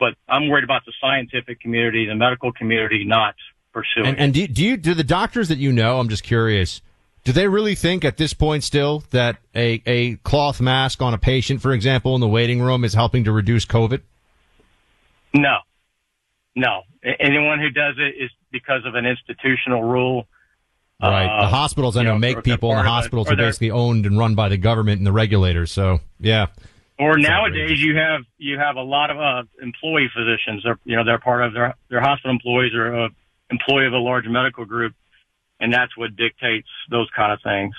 [0.00, 3.34] But I'm worried about the scientific community, the medical community, not
[3.72, 4.06] pursuing.
[4.06, 5.98] And, and do, do you do the doctors that you know?
[5.98, 6.80] I'm just curious.
[7.24, 11.18] Do they really think at this point still that a, a cloth mask on a
[11.18, 14.00] patient, for example, in the waiting room is helping to reduce COVID?
[15.34, 15.58] No,
[16.56, 16.82] no.
[17.20, 20.26] Anyone who does it is because of an institutional rule.
[21.00, 21.26] Right.
[21.26, 23.70] Uh, the hospitals, I know, you make people, and the of it, hospitals are basically
[23.72, 25.72] owned and run by the government and the regulators.
[25.72, 26.46] So, yeah.
[26.98, 30.62] Or It's nowadays you have you have a lot of uh, employee physicians.
[30.62, 33.08] They're you know they're part of their their hospital employees or a
[33.52, 34.94] employee of a large medical group,
[35.60, 37.74] and that's what dictates those kind of things.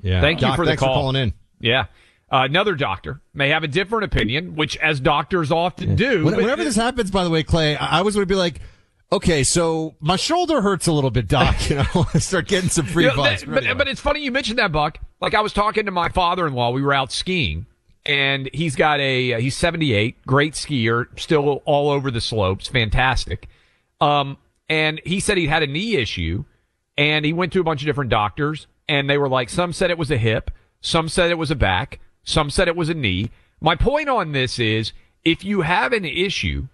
[0.00, 0.20] Yeah.
[0.22, 0.94] Thank you Doc, for the thanks call.
[0.94, 1.34] for calling in.
[1.60, 1.86] Yeah.
[2.30, 6.24] Uh, another doctor may have a different opinion, which as doctors often do.
[6.24, 8.38] When- but- whenever this happens, by the way, Clay, I I always want to be
[8.38, 8.60] like,
[9.12, 11.54] okay, so my shoulder hurts a little bit, Doc.
[11.70, 13.42] You know, start getting some free You know, buzz.
[13.42, 14.98] that- but, but it's funny you mentioned that, Buck.
[15.20, 16.70] Like I was talking to my father-in-law.
[16.72, 17.66] We were out skiing,
[18.04, 23.48] and he's got a uh, he's 78, great skier, still all over the slopes, fantastic.
[24.00, 24.36] Um,
[24.68, 26.44] and he said he had a knee issue,
[26.96, 29.90] and he went to a bunch of different doctors, and they were like, some said
[29.90, 30.50] it was a hip,
[30.80, 33.30] some said it was a back, some said it was a knee.
[33.60, 34.92] My point on this is,
[35.24, 36.68] if you have an issue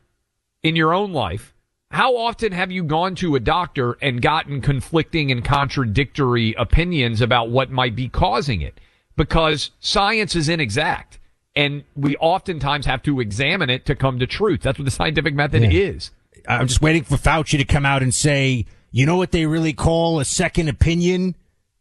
[0.63, 1.55] in your own life,
[1.91, 7.51] how often have you gone to a doctor and gotten conflicting and contradictory opinions about
[7.51, 8.81] what might be causing it?
[9.15, 11.19] Because science is inexact
[11.55, 14.63] and we oftentimes have to examine it to come to truth.
[14.63, 16.11] That's what the scientific method is.
[16.49, 19.73] I'm just waiting for Fauci to come out and say, you know what they really
[19.73, 21.35] call a second opinion?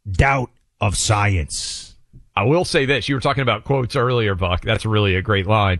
[0.10, 0.50] Doubt
[0.80, 1.96] of science.
[2.36, 3.10] I will say this.
[3.10, 4.62] You were talking about quotes earlier, Buck.
[4.62, 5.80] That's really a great line.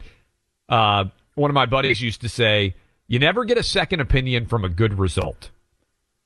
[0.68, 1.06] Uh,
[1.36, 2.76] one of my buddies used to say,
[3.08, 5.50] you never get a second opinion from a good result.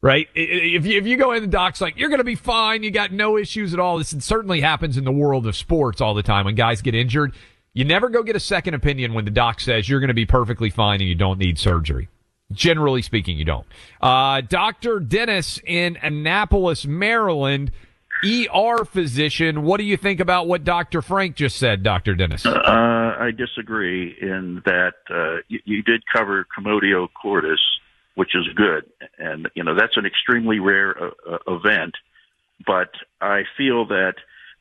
[0.05, 0.27] right?
[0.35, 2.83] If you, if you go in the doc's like, you're going to be fine.
[2.83, 3.97] You got no issues at all.
[3.97, 7.33] This certainly happens in the world of sports all the time when guys get injured.
[7.73, 10.27] You never go get a second opinion when the doc says you're going to be
[10.27, 12.07] perfectly fine and you don't need surgery.
[12.51, 13.65] Generally speaking, you don't.
[14.01, 14.99] Uh, Dr.
[14.99, 17.71] Dennis in Annapolis, Maryland,
[18.23, 19.63] ER physician.
[19.63, 21.01] What do you think about what Dr.
[21.01, 22.15] Frank just said, Dr.
[22.15, 22.45] Dennis?
[22.45, 27.59] Uh, I disagree in that uh, you, you did cover commotio cordis
[28.15, 28.89] which is good.
[29.19, 31.95] And, you know, that's an extremely rare uh, uh, event.
[32.65, 32.91] But
[33.21, 34.15] I feel that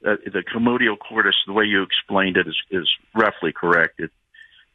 [0.04, 4.00] uh, the commotio cordis, the way you explained it, is, is roughly correct.
[4.00, 4.10] It,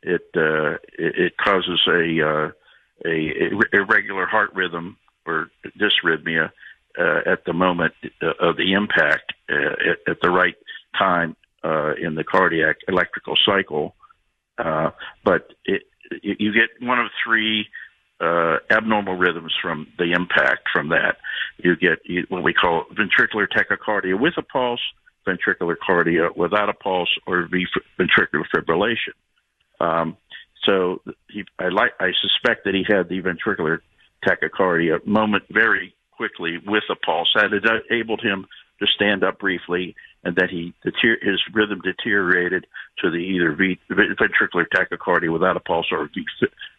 [0.01, 2.53] it, it, it causes a,
[3.05, 6.51] a, irregular heart rhythm or dysrhythmia
[6.99, 10.55] uh, at the moment uh, of the impact uh, at, at the right
[10.97, 13.95] time uh, in the cardiac electrical cycle.
[14.57, 14.91] Uh,
[15.23, 15.83] but it,
[16.21, 17.67] you get one of three
[18.19, 21.17] uh, abnormal rhythms from the impact from that.
[21.57, 24.81] You get what we call ventricular tachycardia with a pulse,
[25.27, 29.13] ventricular cardia without a pulse, or ventricular fibrillation.
[29.79, 30.17] Um,
[30.65, 33.79] so he, I like, I suspect that he had the ventricular
[34.25, 37.29] tachycardia moment very quickly with a pulse.
[37.35, 37.53] That
[37.89, 38.45] enabled him
[38.79, 42.67] to stand up briefly and that he his rhythm deteriorated
[42.99, 46.09] to the either v, ventricular tachycardia without a pulse or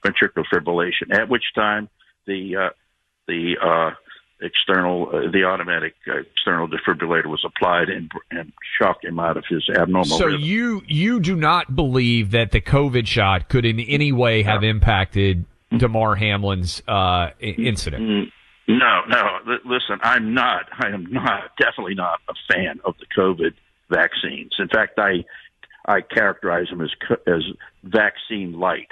[0.05, 1.13] ventricular fibrillation.
[1.13, 1.89] At which time
[2.27, 2.69] the uh,
[3.27, 3.91] the uh,
[4.43, 9.45] external uh, the automatic uh, external defibrillator was applied and and shocked him out of
[9.49, 10.05] his abnormal.
[10.05, 10.41] So rhythm.
[10.41, 15.45] you you do not believe that the COVID shot could in any way have impacted
[15.77, 18.03] Damar Hamlin's uh, incident?
[18.03, 18.79] Mm-hmm.
[18.79, 19.53] No, no.
[19.53, 20.67] L- listen, I'm not.
[20.73, 21.57] I am not.
[21.59, 23.55] Definitely not a fan of the COVID
[23.89, 24.53] vaccines.
[24.59, 25.25] In fact, I
[25.87, 26.91] I characterize them as
[27.27, 27.43] as
[27.85, 28.89] vaccine light.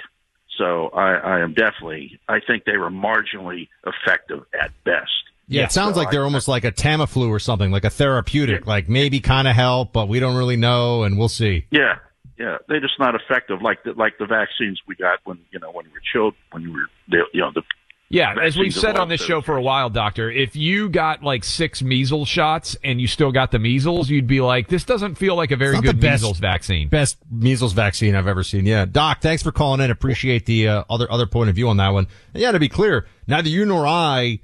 [0.57, 2.19] So I, I am definitely.
[2.27, 5.28] I think they were marginally effective at best.
[5.49, 7.89] Yeah, it sounds so like they're I, almost like a Tamiflu or something, like a
[7.89, 11.65] therapeutic, like maybe kind of help, but we don't really know, and we'll see.
[11.71, 11.97] Yeah,
[12.37, 15.71] yeah, they're just not effective like the like the vaccines we got when you know
[15.71, 17.63] when we were children, when we were you know the
[18.11, 21.43] yeah, as we've said on this show for a while, Doctor, if you got like
[21.43, 25.35] six measles shots and you still got the measles, you'd be like, this doesn't feel
[25.35, 26.89] like a very good best, measles vaccine.
[26.89, 28.65] Best measles vaccine I've ever seen.
[28.65, 28.85] Yeah.
[28.85, 29.91] Doc, thanks for calling in.
[29.91, 32.07] Appreciate the uh, other, other point of view on that one.
[32.33, 34.39] And yeah, to be clear, neither you nor I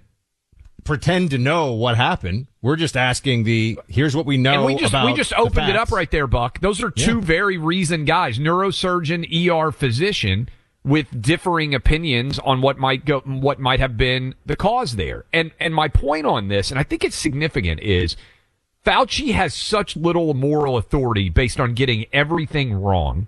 [0.85, 2.47] pretend to know what happened.
[2.61, 5.75] We're just asking the, here's what we know and we just, We just opened it
[5.75, 6.61] up right there, Buck.
[6.61, 7.25] Those are two yeah.
[7.25, 10.47] very reasoned guys, neurosurgeon, ER physician
[10.85, 15.25] with differing opinions on what might go, what might have been the cause there.
[15.33, 18.15] And, and my point on this, and I think it's significant is
[18.85, 23.25] Fauci has such little moral authority based on getting everything wrong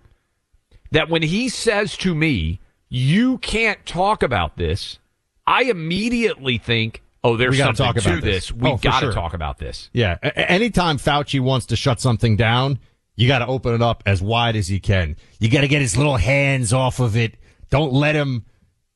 [0.92, 5.00] that when he says to me, you can't talk about this,
[5.48, 8.48] I immediately think, oh, there's something talk about to this.
[8.48, 8.52] this.
[8.52, 9.14] We've oh, got to sure.
[9.14, 9.90] talk about this.
[9.94, 10.18] Yeah.
[10.24, 12.80] A- anytime Fauci wants to shut something down,
[13.16, 15.16] you got to open it up as wide as he can.
[15.40, 17.38] You got to get his little hands off of it
[17.70, 18.46] don't let him,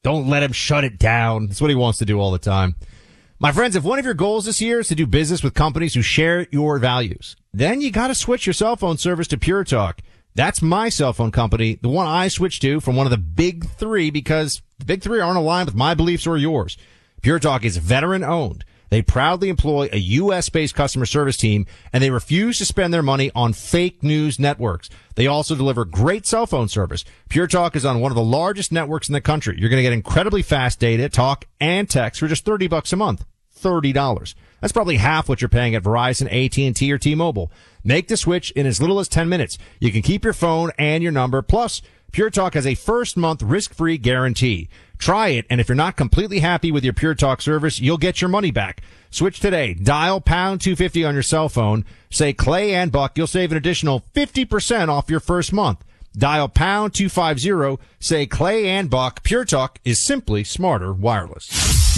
[0.04, 1.48] don't let him shut it down.
[1.48, 2.76] That's what he wants to do all the time.
[3.40, 5.96] My friends, if one of your goals this year is to do business with companies
[5.96, 9.66] who share your values, then you got to switch your cell phone service to Pure
[9.66, 10.02] Talk.
[10.36, 13.68] That's my cell phone company, the one I switched to from one of the big
[13.68, 16.78] three because the big three aren't aligned with my beliefs or yours.
[17.22, 18.66] Pure Talk is veteran owned.
[18.90, 20.50] They proudly employ a U.S.
[20.50, 24.90] based customer service team and they refuse to spend their money on fake news networks.
[25.16, 27.06] They also deliver great cell phone service.
[27.30, 29.56] Pure Talk is on one of the largest networks in the country.
[29.58, 32.96] You're going to get incredibly fast data, talk, and text for just 30 bucks a
[32.98, 33.24] month.
[33.62, 34.34] $30.
[34.60, 37.52] That's probably half what you're paying at Verizon, AT&T, or T-Mobile.
[37.84, 39.58] Make the switch in as little as 10 minutes.
[39.80, 41.42] You can keep your phone and your number.
[41.42, 44.68] Plus, Pure Talk has a first month risk-free guarantee.
[44.98, 48.20] Try it, and if you're not completely happy with your Pure Talk service, you'll get
[48.20, 48.82] your money back.
[49.10, 49.74] Switch today.
[49.74, 51.86] Dial pound 250 on your cell phone.
[52.10, 53.18] Say Clay and Buck.
[53.18, 55.86] You'll save an additional 50% off your first month.
[56.14, 57.82] Dial pound 250.
[58.00, 59.24] Say Clay and Buck.
[59.24, 61.50] Pure Talk is simply smarter wireless.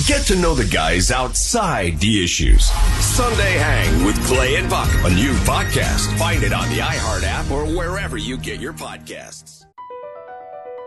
[0.08, 2.66] Get to know the guys outside the issues.
[3.00, 6.16] Sunday Hang with Clay and Buck, a new podcast.
[6.20, 9.63] Find it on the iHeart app or wherever you get your podcasts.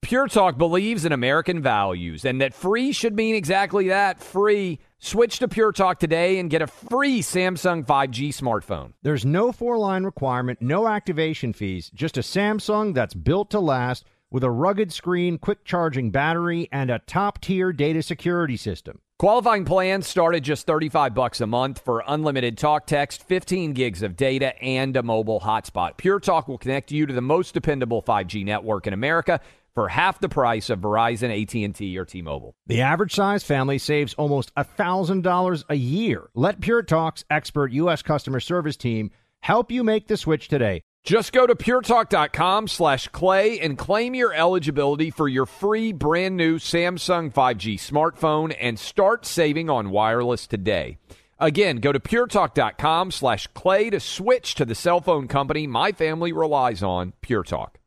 [0.00, 4.78] Pure Talk believes in American values and that free should mean exactly that, free.
[4.98, 8.94] Switch to Pure Talk today and get a free Samsung 5G smartphone.
[9.02, 14.44] There's no four-line requirement, no activation fees, just a Samsung that's built to last– with
[14.44, 19.00] a rugged screen, quick charging battery, and a top tier data security system.
[19.18, 24.02] Qualifying plans start at just 35 bucks a month for unlimited talk text, 15 gigs
[24.02, 25.98] of data, and a mobile hotspot.
[25.98, 29.40] Pure Talk will connect you to the most dependable 5G network in America
[29.74, 32.54] for half the price of Verizon, AT&T, or T-Mobile.
[32.66, 36.30] The average size family saves almost $1,000 a year.
[36.34, 38.02] Let Pure Talk's expert U.S.
[38.02, 39.10] customer service team
[39.40, 40.82] help you make the switch today.
[41.02, 46.58] Just go to puretalk.com slash clay and claim your eligibility for your free brand new
[46.58, 50.98] Samsung 5G smartphone and start saving on wireless today.
[51.38, 56.32] Again, go to puretalk.com slash clay to switch to the cell phone company my family
[56.32, 57.78] relies on, Pure Talk.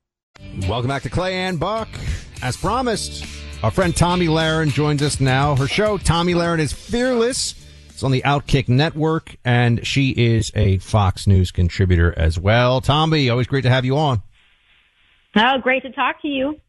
[0.67, 1.87] Welcome back to Clay and Buck.
[2.41, 3.25] As promised,
[3.61, 5.55] our friend Tomi Lahren joins us now.
[5.55, 7.62] Her show, Tomi Lahren is Fearless
[7.93, 12.81] it's on the Outkick Network, and she is a Fox News contributor as well.
[12.81, 14.21] Tomi, always great to have you on.
[15.35, 16.59] Oh, great to talk to you.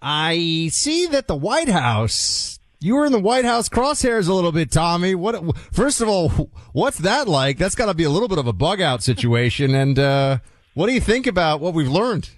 [0.00, 2.60] I see that the White House.
[2.80, 5.14] You were in the White House crosshairs a little bit, Tomi.
[5.14, 5.56] What?
[5.72, 6.28] First of all,
[6.72, 7.58] what's that like?
[7.58, 9.74] That's got to be a little bit of a bug out situation.
[9.74, 10.38] And uh,
[10.74, 12.30] what do you think about what we've learned?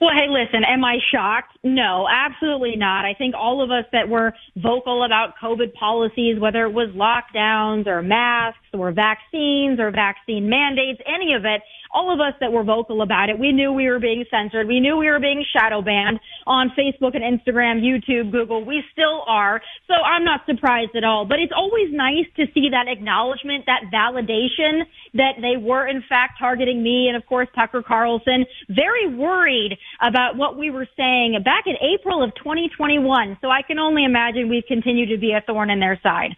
[0.00, 1.58] Well, hey, listen, am I shocked?
[1.62, 3.04] No, absolutely not.
[3.04, 7.86] I think all of us that were vocal about COVID policies, whether it was lockdowns
[7.86, 11.60] or masks or vaccines or vaccine mandates, any of it,
[11.92, 14.66] all of us that were vocal about it, we knew we were being censored.
[14.66, 18.64] We knew we were being shadow banned on Facebook and Instagram, YouTube, Google.
[18.64, 19.60] We still are.
[19.86, 21.26] So I'm not surprised at all.
[21.26, 24.82] But it's always nice to see that acknowledgement, that validation
[25.14, 28.46] that they were in fact targeting me and of course Tucker Carlson.
[28.68, 33.38] Very worried about what we were saying back in April of 2021.
[33.40, 36.36] So I can only imagine we've continued to be a thorn in their side.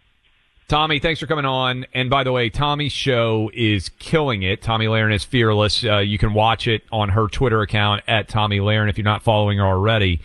[0.73, 1.85] Tomi, thanks for coming on.
[1.93, 4.63] And by the way, Tomi's show is killing it.
[4.63, 5.85] Tomi Lahren is fearless.
[5.85, 9.21] Uh, you can watch it on her Twitter account at Tomi Lahren if you're not
[9.21, 10.19] following her already.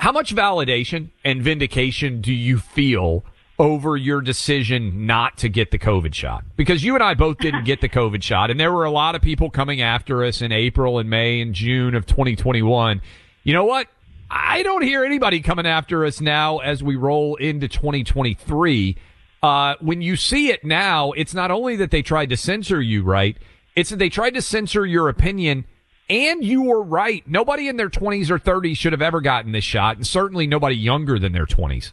[0.00, 3.22] How much validation and vindication do you feel
[3.60, 6.42] over your decision not to get the COVID shot?
[6.56, 9.14] Because you and I both didn't get the COVID shot, and there were a lot
[9.14, 13.00] of people coming after us in April and May and June of 2021.
[13.44, 13.86] You know what?
[14.28, 18.96] I don't hear anybody coming after us now as we roll into 2023
[19.42, 23.02] uh, when you see it now, it's not only that they tried to censor you,
[23.02, 23.36] right?
[23.74, 25.64] It's that they tried to censor your opinion,
[26.08, 27.26] and you were right.
[27.26, 30.76] Nobody in their 20s or 30s should have ever gotten this shot, and certainly nobody
[30.76, 31.92] younger than their 20s.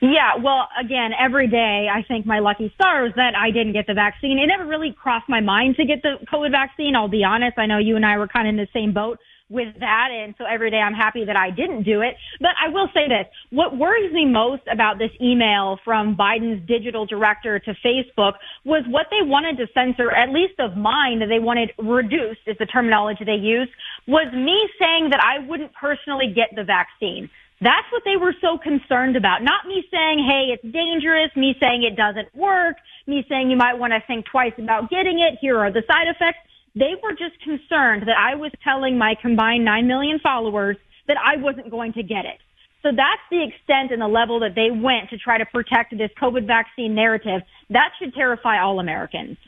[0.00, 3.94] Yeah, well, again, every day I thank my lucky stars that I didn't get the
[3.94, 4.38] vaccine.
[4.38, 6.94] It never really crossed my mind to get the COVID vaccine.
[6.94, 7.56] I'll be honest.
[7.58, 9.18] I know you and I were kind of in the same boat
[9.54, 10.08] with that.
[10.12, 12.16] And so every day I'm happy that I didn't do it.
[12.40, 13.26] But I will say this.
[13.50, 18.34] What worries me most about this email from Biden's digital director to Facebook
[18.64, 22.56] was what they wanted to censor, at least of mine, that they wanted reduced is
[22.58, 23.70] the terminology they used,
[24.06, 27.30] was me saying that I wouldn't personally get the vaccine.
[27.60, 29.42] That's what they were so concerned about.
[29.42, 32.76] Not me saying, hey, it's dangerous, me saying it doesn't work,
[33.06, 36.08] me saying you might want to think twice about getting it, here are the side
[36.08, 36.44] effects.
[36.74, 41.36] They were just concerned that I was telling my combined 9 million followers that I
[41.40, 42.38] wasn't going to get it.
[42.82, 46.10] So that's the extent and the level that they went to try to protect this
[46.20, 47.42] COVID vaccine narrative.
[47.70, 49.38] That should terrify all Americans.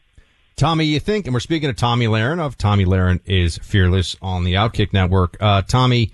[0.57, 4.45] Tomi, you think, and we're speaking to Tomi Lahren of Tomi Lahren is Fearless on
[4.45, 5.37] the Outkick Network.
[5.39, 6.13] Uh, Tomi,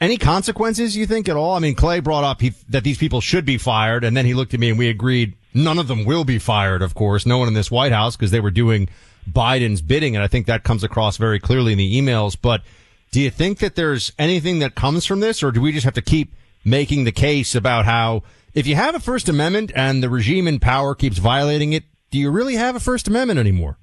[0.00, 1.54] Any consequences you think at all?
[1.54, 4.32] I mean, Clay brought up he, that these people should be fired, and then he
[4.32, 6.80] looked at me and we agreed none of them will be fired.
[6.80, 8.88] Of course, no one in this White House because they were doing
[9.30, 12.36] Biden's bidding, and I think that comes across very clearly in the emails.
[12.40, 12.62] But
[13.10, 15.94] do you think that there's anything that comes from this, or do we just have
[15.94, 18.22] to keep making the case about how
[18.54, 22.18] if you have a First Amendment and the regime in power keeps violating it, do
[22.18, 23.78] you really have a First Amendment anymore?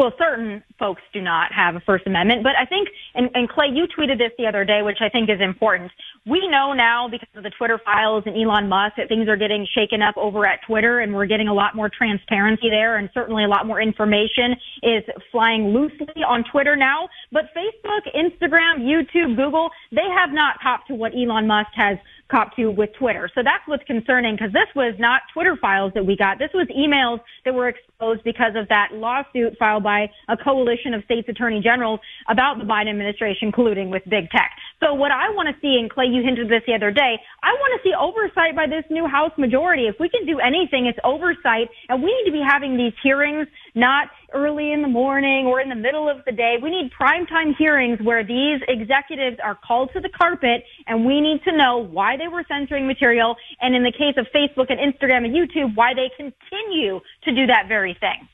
[0.00, 3.66] Well, certain folks do not have a First Amendment, but I think, and, and Clay,
[3.70, 5.92] you tweeted this the other day, which I think is important.
[6.24, 9.66] We know now because of the Twitter files and Elon Musk that things are getting
[9.74, 13.44] shaken up over at Twitter and we're getting a lot more transparency there and certainly
[13.44, 17.06] a lot more information is flying loosely on Twitter now.
[17.30, 21.98] But Facebook, Instagram, YouTube, Google, they have not copped to what Elon Musk has
[22.30, 23.28] cop to with Twitter.
[23.34, 26.38] So that's what's concerning because this was not Twitter files that we got.
[26.38, 31.04] This was emails that were exposed because of that lawsuit filed by a coalition of
[31.04, 34.50] states attorney generals about the Biden administration colluding with big tech.
[34.80, 37.52] So what I want to see, and Clay, you hinted this the other day, I
[37.52, 39.86] want to see oversight by this new House majority.
[39.86, 43.48] If we can do anything, it's oversight, and we need to be having these hearings
[43.74, 46.56] not early in the morning or in the middle of the day.
[46.62, 51.42] We need primetime hearings where these executives are called to the carpet and we need
[51.44, 55.24] to know why they were censoring material and in the case of Facebook and Instagram
[55.24, 58.28] and YouTube, why they continue to do that very thing.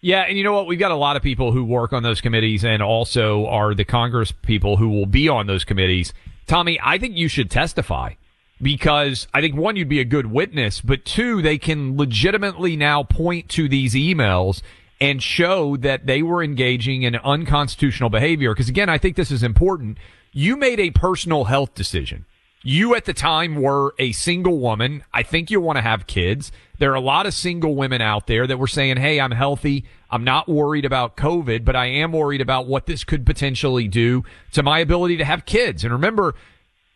[0.00, 0.66] Yeah, and you know what?
[0.66, 3.86] We've got a lot of people who work on those committees and also are the
[3.86, 6.12] Congress people who will be on those committees.
[6.46, 8.12] Tomi, I think you should testify
[8.60, 13.02] because I think one, you'd be a good witness, but two, they can legitimately now
[13.02, 14.62] point to these emails
[15.00, 18.54] and show that they were engaging in unconstitutional behavior.
[18.54, 19.98] Because again, I think this is important.
[20.32, 22.26] You made a personal health decision.
[22.66, 25.04] You at the time were a single woman.
[25.12, 26.50] I think you want to have kids.
[26.78, 29.84] There are a lot of single women out there that were saying, Hey, I'm healthy.
[30.10, 34.24] I'm not worried about COVID, but I am worried about what this could potentially do
[34.52, 35.84] to my ability to have kids.
[35.84, 36.34] And remember,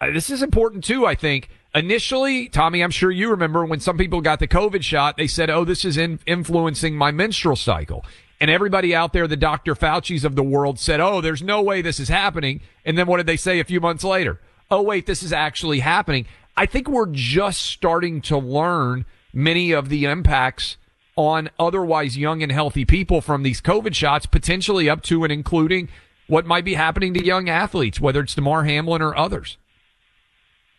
[0.00, 1.48] uh, this is important too, I think.
[1.74, 5.50] Initially, Tomi, I'm sure you remember when some people got the COVID shot, they said,
[5.50, 8.04] Oh, this is in- influencing my menstrual cycle.
[8.40, 9.74] And everybody out there, the Dr.
[9.74, 12.60] Fauci's of the world said, Oh, there's no way this is happening.
[12.84, 14.40] And then what did they say a few months later?
[14.70, 16.26] Oh, wait, this is actually happening.
[16.56, 20.76] I think we're just starting to learn many of the impacts
[21.16, 25.88] on otherwise young and healthy people from these COVID shots, potentially up to and including
[26.28, 29.56] what might be happening to young athletes, whether it's Damar Hamlin or others.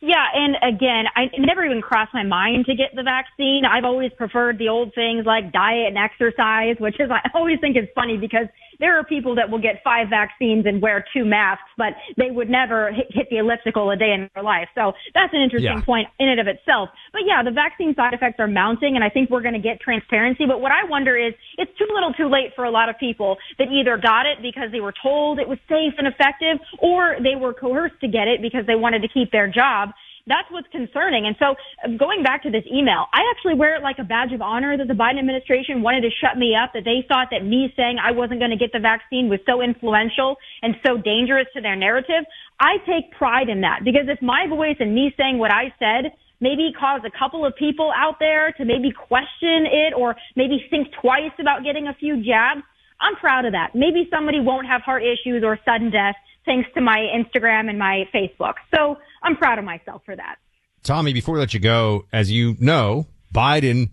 [0.01, 3.63] Yeah, and again, I never even crossed my mind to get the vaccine.
[3.65, 7.75] I've always preferred the old things like diet and exercise, which is I always think
[7.75, 8.47] is funny because
[8.79, 12.49] there are people that will get five vaccines and wear two masks, but they would
[12.49, 14.69] never hit, hit the elliptical a day in their life.
[14.73, 15.83] So that's an interesting yeah.
[15.83, 16.87] point in and of itself.
[17.11, 19.81] But yeah, the vaccine side effects are mounting, and I think we're going to get
[19.81, 20.45] transparency.
[20.47, 23.35] But what I wonder is, it's too little, too late for a lot of people
[23.57, 27.35] that either got it because they were told it was safe and effective, or they
[27.35, 29.88] were coerced to get it because they wanted to keep their job
[30.29, 31.25] that's what's concerning.
[31.25, 31.55] And so
[31.97, 34.87] going back to this email, I actually wear it like a badge of honor that
[34.87, 38.11] the Biden administration wanted to shut me up, that they thought that me saying I
[38.11, 42.23] wasn't going to get the vaccine was so influential and so dangerous to their narrative.
[42.61, 46.13] I take pride in that because if my voice and me saying what I said
[46.39, 50.87] maybe caused a couple of people out there to maybe question it or maybe think
[51.01, 52.61] twice about getting a few jabs,
[53.01, 53.71] I'm proud of that.
[53.73, 56.15] Maybe somebody won't have heart issues or sudden death
[56.49, 58.55] thanks to my Instagram and my Facebook.
[58.73, 60.37] So I'm proud of myself for that.
[60.81, 63.91] Tomi, before we let you go, as you know, Biden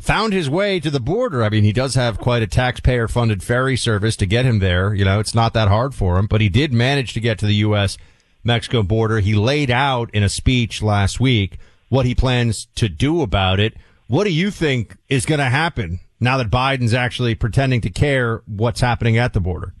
[0.00, 1.44] found his way to the border.
[1.44, 4.94] I mean, he does have quite a taxpayer funded ferry service to get him there.
[4.94, 7.46] You know, it's not that hard for him, but he did manage to get to
[7.46, 7.98] the U.S.
[8.42, 9.18] Mexico border.
[9.18, 11.58] He laid out in a speech last week
[11.90, 13.74] what he plans to do about it.
[14.06, 18.42] What do you think is going to happen now that Biden's actually pretending to care
[18.46, 19.74] what's happening at the border?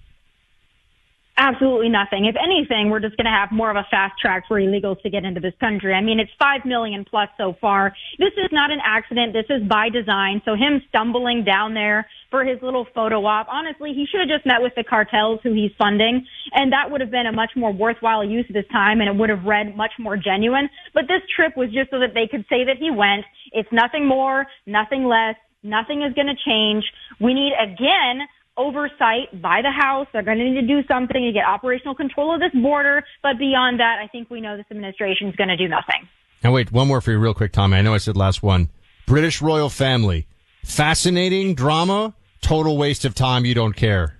[1.40, 2.26] Absolutely nothing.
[2.26, 5.08] If anything, we're just going to have more of a fast track for illegals to
[5.08, 5.94] get into this country.
[5.94, 7.94] I mean, it's 5 million plus so far.
[8.18, 9.32] This is not an accident.
[9.32, 10.42] This is by design.
[10.44, 14.46] So him stumbling down there for his little photo op, honestly, he should have just
[14.46, 16.26] met with the cartels who he's funding.
[16.54, 19.14] And that would have been a much more worthwhile use of his time and it
[19.14, 20.68] would have read much more genuine.
[20.92, 23.24] But this trip was just so that they could say that he went.
[23.52, 25.36] It's nothing more, nothing less.
[25.62, 26.84] Nothing is going to change.
[27.20, 28.26] We need again
[28.58, 30.06] oversight by the House.
[30.12, 33.04] They're going to need to do something to get operational control of this border.
[33.22, 36.08] But beyond that, I think we know this administration is going to do nothing.
[36.42, 37.76] Now, wait, one more for you, real quick, Tomi.
[37.76, 38.68] I know I said last one.
[39.06, 40.26] British royal family.
[40.64, 43.44] Fascinating drama, total waste of time.
[43.44, 44.17] You don't care.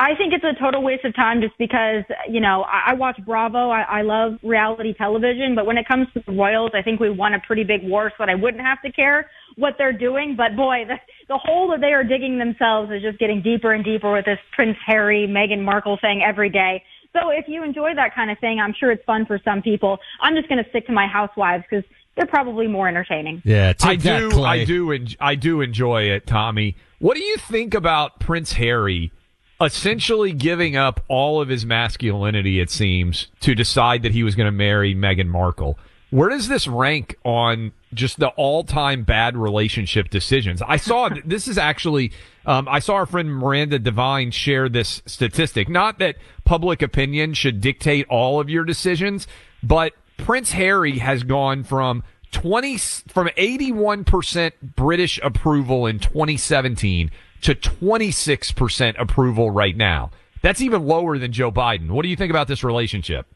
[0.00, 3.20] I think it's a total waste of time just because, you know, I, I watch
[3.22, 3.68] Bravo.
[3.68, 7.10] I, I love reality television, but when it comes to the Royals, I think we
[7.10, 10.36] won a pretty big war so that I wouldn't have to care what they're doing.
[10.36, 10.94] But boy, the,
[11.28, 14.38] the hole that they are digging themselves is just getting deeper and deeper with this
[14.52, 16.82] Prince Harry, Meghan Markle thing every day.
[17.12, 19.98] So if you enjoy that kind of thing, I'm sure it's fun for some people.
[20.22, 21.84] I'm just going to stick to my housewives because
[22.16, 23.42] they're probably more entertaining.
[23.44, 24.42] Yeah, I do.
[24.44, 24.92] I do.
[24.92, 26.76] En- I do enjoy it, Tomi.
[27.00, 29.12] What do you think about Prince Harry
[29.60, 32.60] essentially giving up all of his masculinity?
[32.60, 35.78] It seems to decide that he was going to marry Meghan Markle.
[36.10, 40.60] Where does this rank on just the all-time bad relationship decisions?
[40.60, 42.12] I saw this is actually.
[42.46, 45.68] Um, I saw our friend Miranda Devine share this statistic.
[45.68, 49.28] Not that public opinion should dictate all of your decisions,
[49.62, 52.02] but Prince Harry has gone from
[52.32, 52.76] 20
[53.08, 57.10] from 81% British approval in 2017
[57.42, 60.10] to 26% approval right now.
[60.42, 61.90] That's even lower than Joe Biden.
[61.90, 63.26] What do you think about this relationship?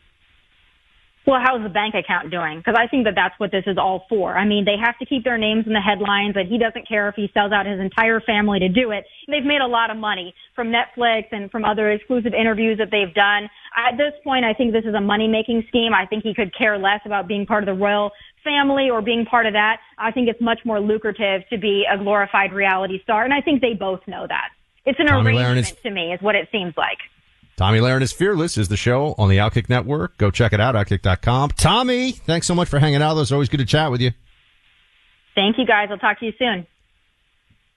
[1.26, 2.58] Well, how's the bank account doing?
[2.58, 4.36] Because I think that that's what this is all for.
[4.36, 7.08] I mean, they have to keep their names in the headlines, and he doesn't care
[7.08, 9.06] if he sells out his entire family to do it.
[9.26, 12.90] And they've made a lot of money from Netflix and from other exclusive interviews that
[12.90, 13.48] they've done.
[13.74, 15.94] At this point, I think this is a money making scheme.
[15.94, 18.10] I think he could care less about being part of the royal
[18.44, 19.78] family or being part of that.
[19.98, 23.60] I think it's much more lucrative to be a glorified reality star, and I think
[23.60, 24.50] they both know that.
[24.86, 26.98] It's an Tomi arrangement is- to me, is what it seems like.
[27.56, 30.16] Tomi Lahren is Fearless is the show on the Outkick Network.
[30.18, 31.50] Go check it out, outkick.com.
[31.50, 33.16] Tomi, thanks so much for hanging out.
[33.18, 34.10] It's always good to chat with you.
[35.36, 35.88] Thank you guys.
[35.90, 36.66] I'll talk to you soon.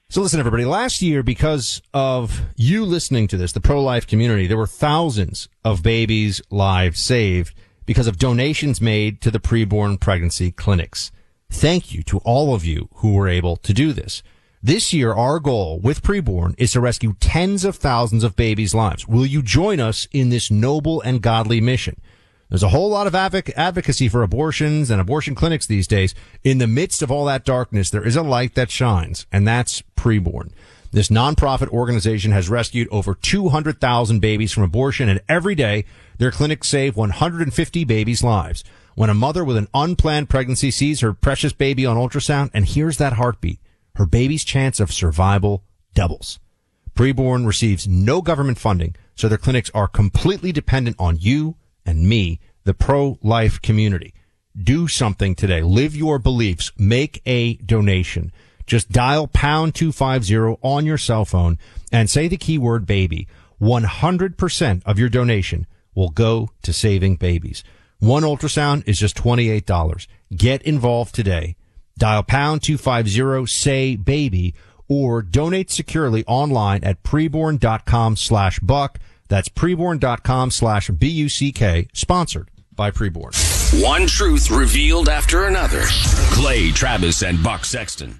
[0.10, 4.58] So listen, everybody, last year, because of you listening to this, the pro-life community, there
[4.58, 7.54] were thousands of babies' lives saved
[7.88, 11.12] because of donations made to the preborn pregnancy clinics.
[11.50, 14.22] Thank you to all of you who were able to do this.
[14.62, 19.08] This year, our goal with preborn is to rescue tens of thousands of babies' lives.
[19.08, 22.00] Will you join us in this noble and godly mission?
[22.50, 26.16] There's a whole lot of advocacy for abortions and abortion clinics these days.
[26.44, 29.84] In the midst of all that darkness, there is a light that shines, and that's
[29.96, 30.52] preborn.
[30.92, 35.84] This nonprofit organization has rescued over 200,000 babies from abortion, and every day
[36.18, 38.64] their clinics save 150 babies' lives.
[38.96, 42.98] When a mother with an unplanned pregnancy sees her precious baby on ultrasound and hears
[42.98, 43.60] that heartbeat,
[43.96, 45.64] her baby's chance of survival
[45.94, 46.40] doubles.
[46.96, 51.56] Preborn receives no government funding, so their clinics are completely dependent on you
[51.86, 54.14] and me, the pro-life community.
[54.60, 55.62] Do something today.
[55.62, 56.72] Live your beliefs.
[56.78, 58.32] Make a donation.
[58.66, 61.60] Just dial pound 250 on your cell phone
[61.92, 63.28] and say the keyword baby.
[63.62, 67.64] 100% of your donation will go to saving babies.
[67.98, 70.08] One ultrasound is just $28.
[70.36, 71.56] Get involved today.
[71.98, 74.54] Dial pound 250 say baby
[74.88, 79.00] or donate securely online at preborn.com slash buck.
[79.28, 83.34] That's preborn.com slash B-U-C-K sponsored by preborn.
[83.84, 85.82] One truth revealed after another.
[86.32, 88.20] Clay Travis and Buck Sexton.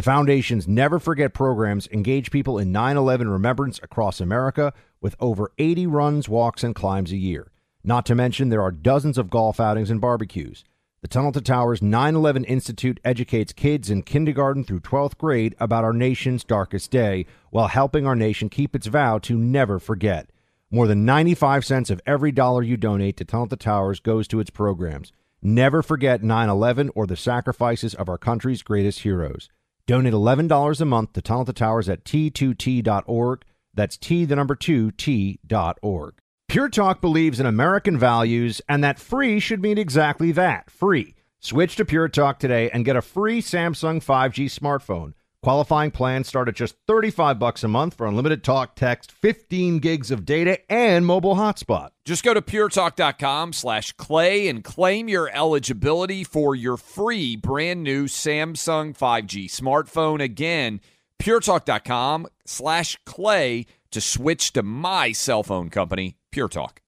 [0.00, 4.72] The Foundation's Never Forget programs engage people in 9 11 remembrance across America
[5.02, 7.52] with over 80 runs, walks, and climbs a year.
[7.84, 10.64] Not to mention, there are dozens of golf outings and barbecues.
[11.02, 15.84] The Tunnel to Towers 9 11 Institute educates kids in kindergarten through 12th grade about
[15.84, 20.30] our nation's darkest day while helping our nation keep its vow to never forget.
[20.70, 24.40] More than 95 cents of every dollar you donate to Tunnel to Towers goes to
[24.40, 25.12] its programs.
[25.42, 29.50] Never forget 9 11 or the sacrifices of our country's greatest heroes.
[29.90, 33.42] Donate $11 a month to Tunnel to Towers at T2T.org.
[33.74, 36.14] That's T, the number 2, T.org.
[36.46, 41.16] Pure Talk believes in American values and that free should mean exactly that free.
[41.40, 45.14] Switch to Pure Talk today and get a free Samsung 5G smartphone.
[45.42, 50.10] Qualifying plans start at just 35 bucks a month for unlimited talk, text, 15 gigs
[50.10, 51.90] of data, and mobile hotspot.
[52.04, 58.04] Just go to puretalk.com slash clay and claim your eligibility for your free brand new
[58.04, 60.22] Samsung 5G smartphone.
[60.22, 60.82] Again,
[61.18, 66.79] puretalk.com slash clay to switch to my cell phone company, Pure Talk.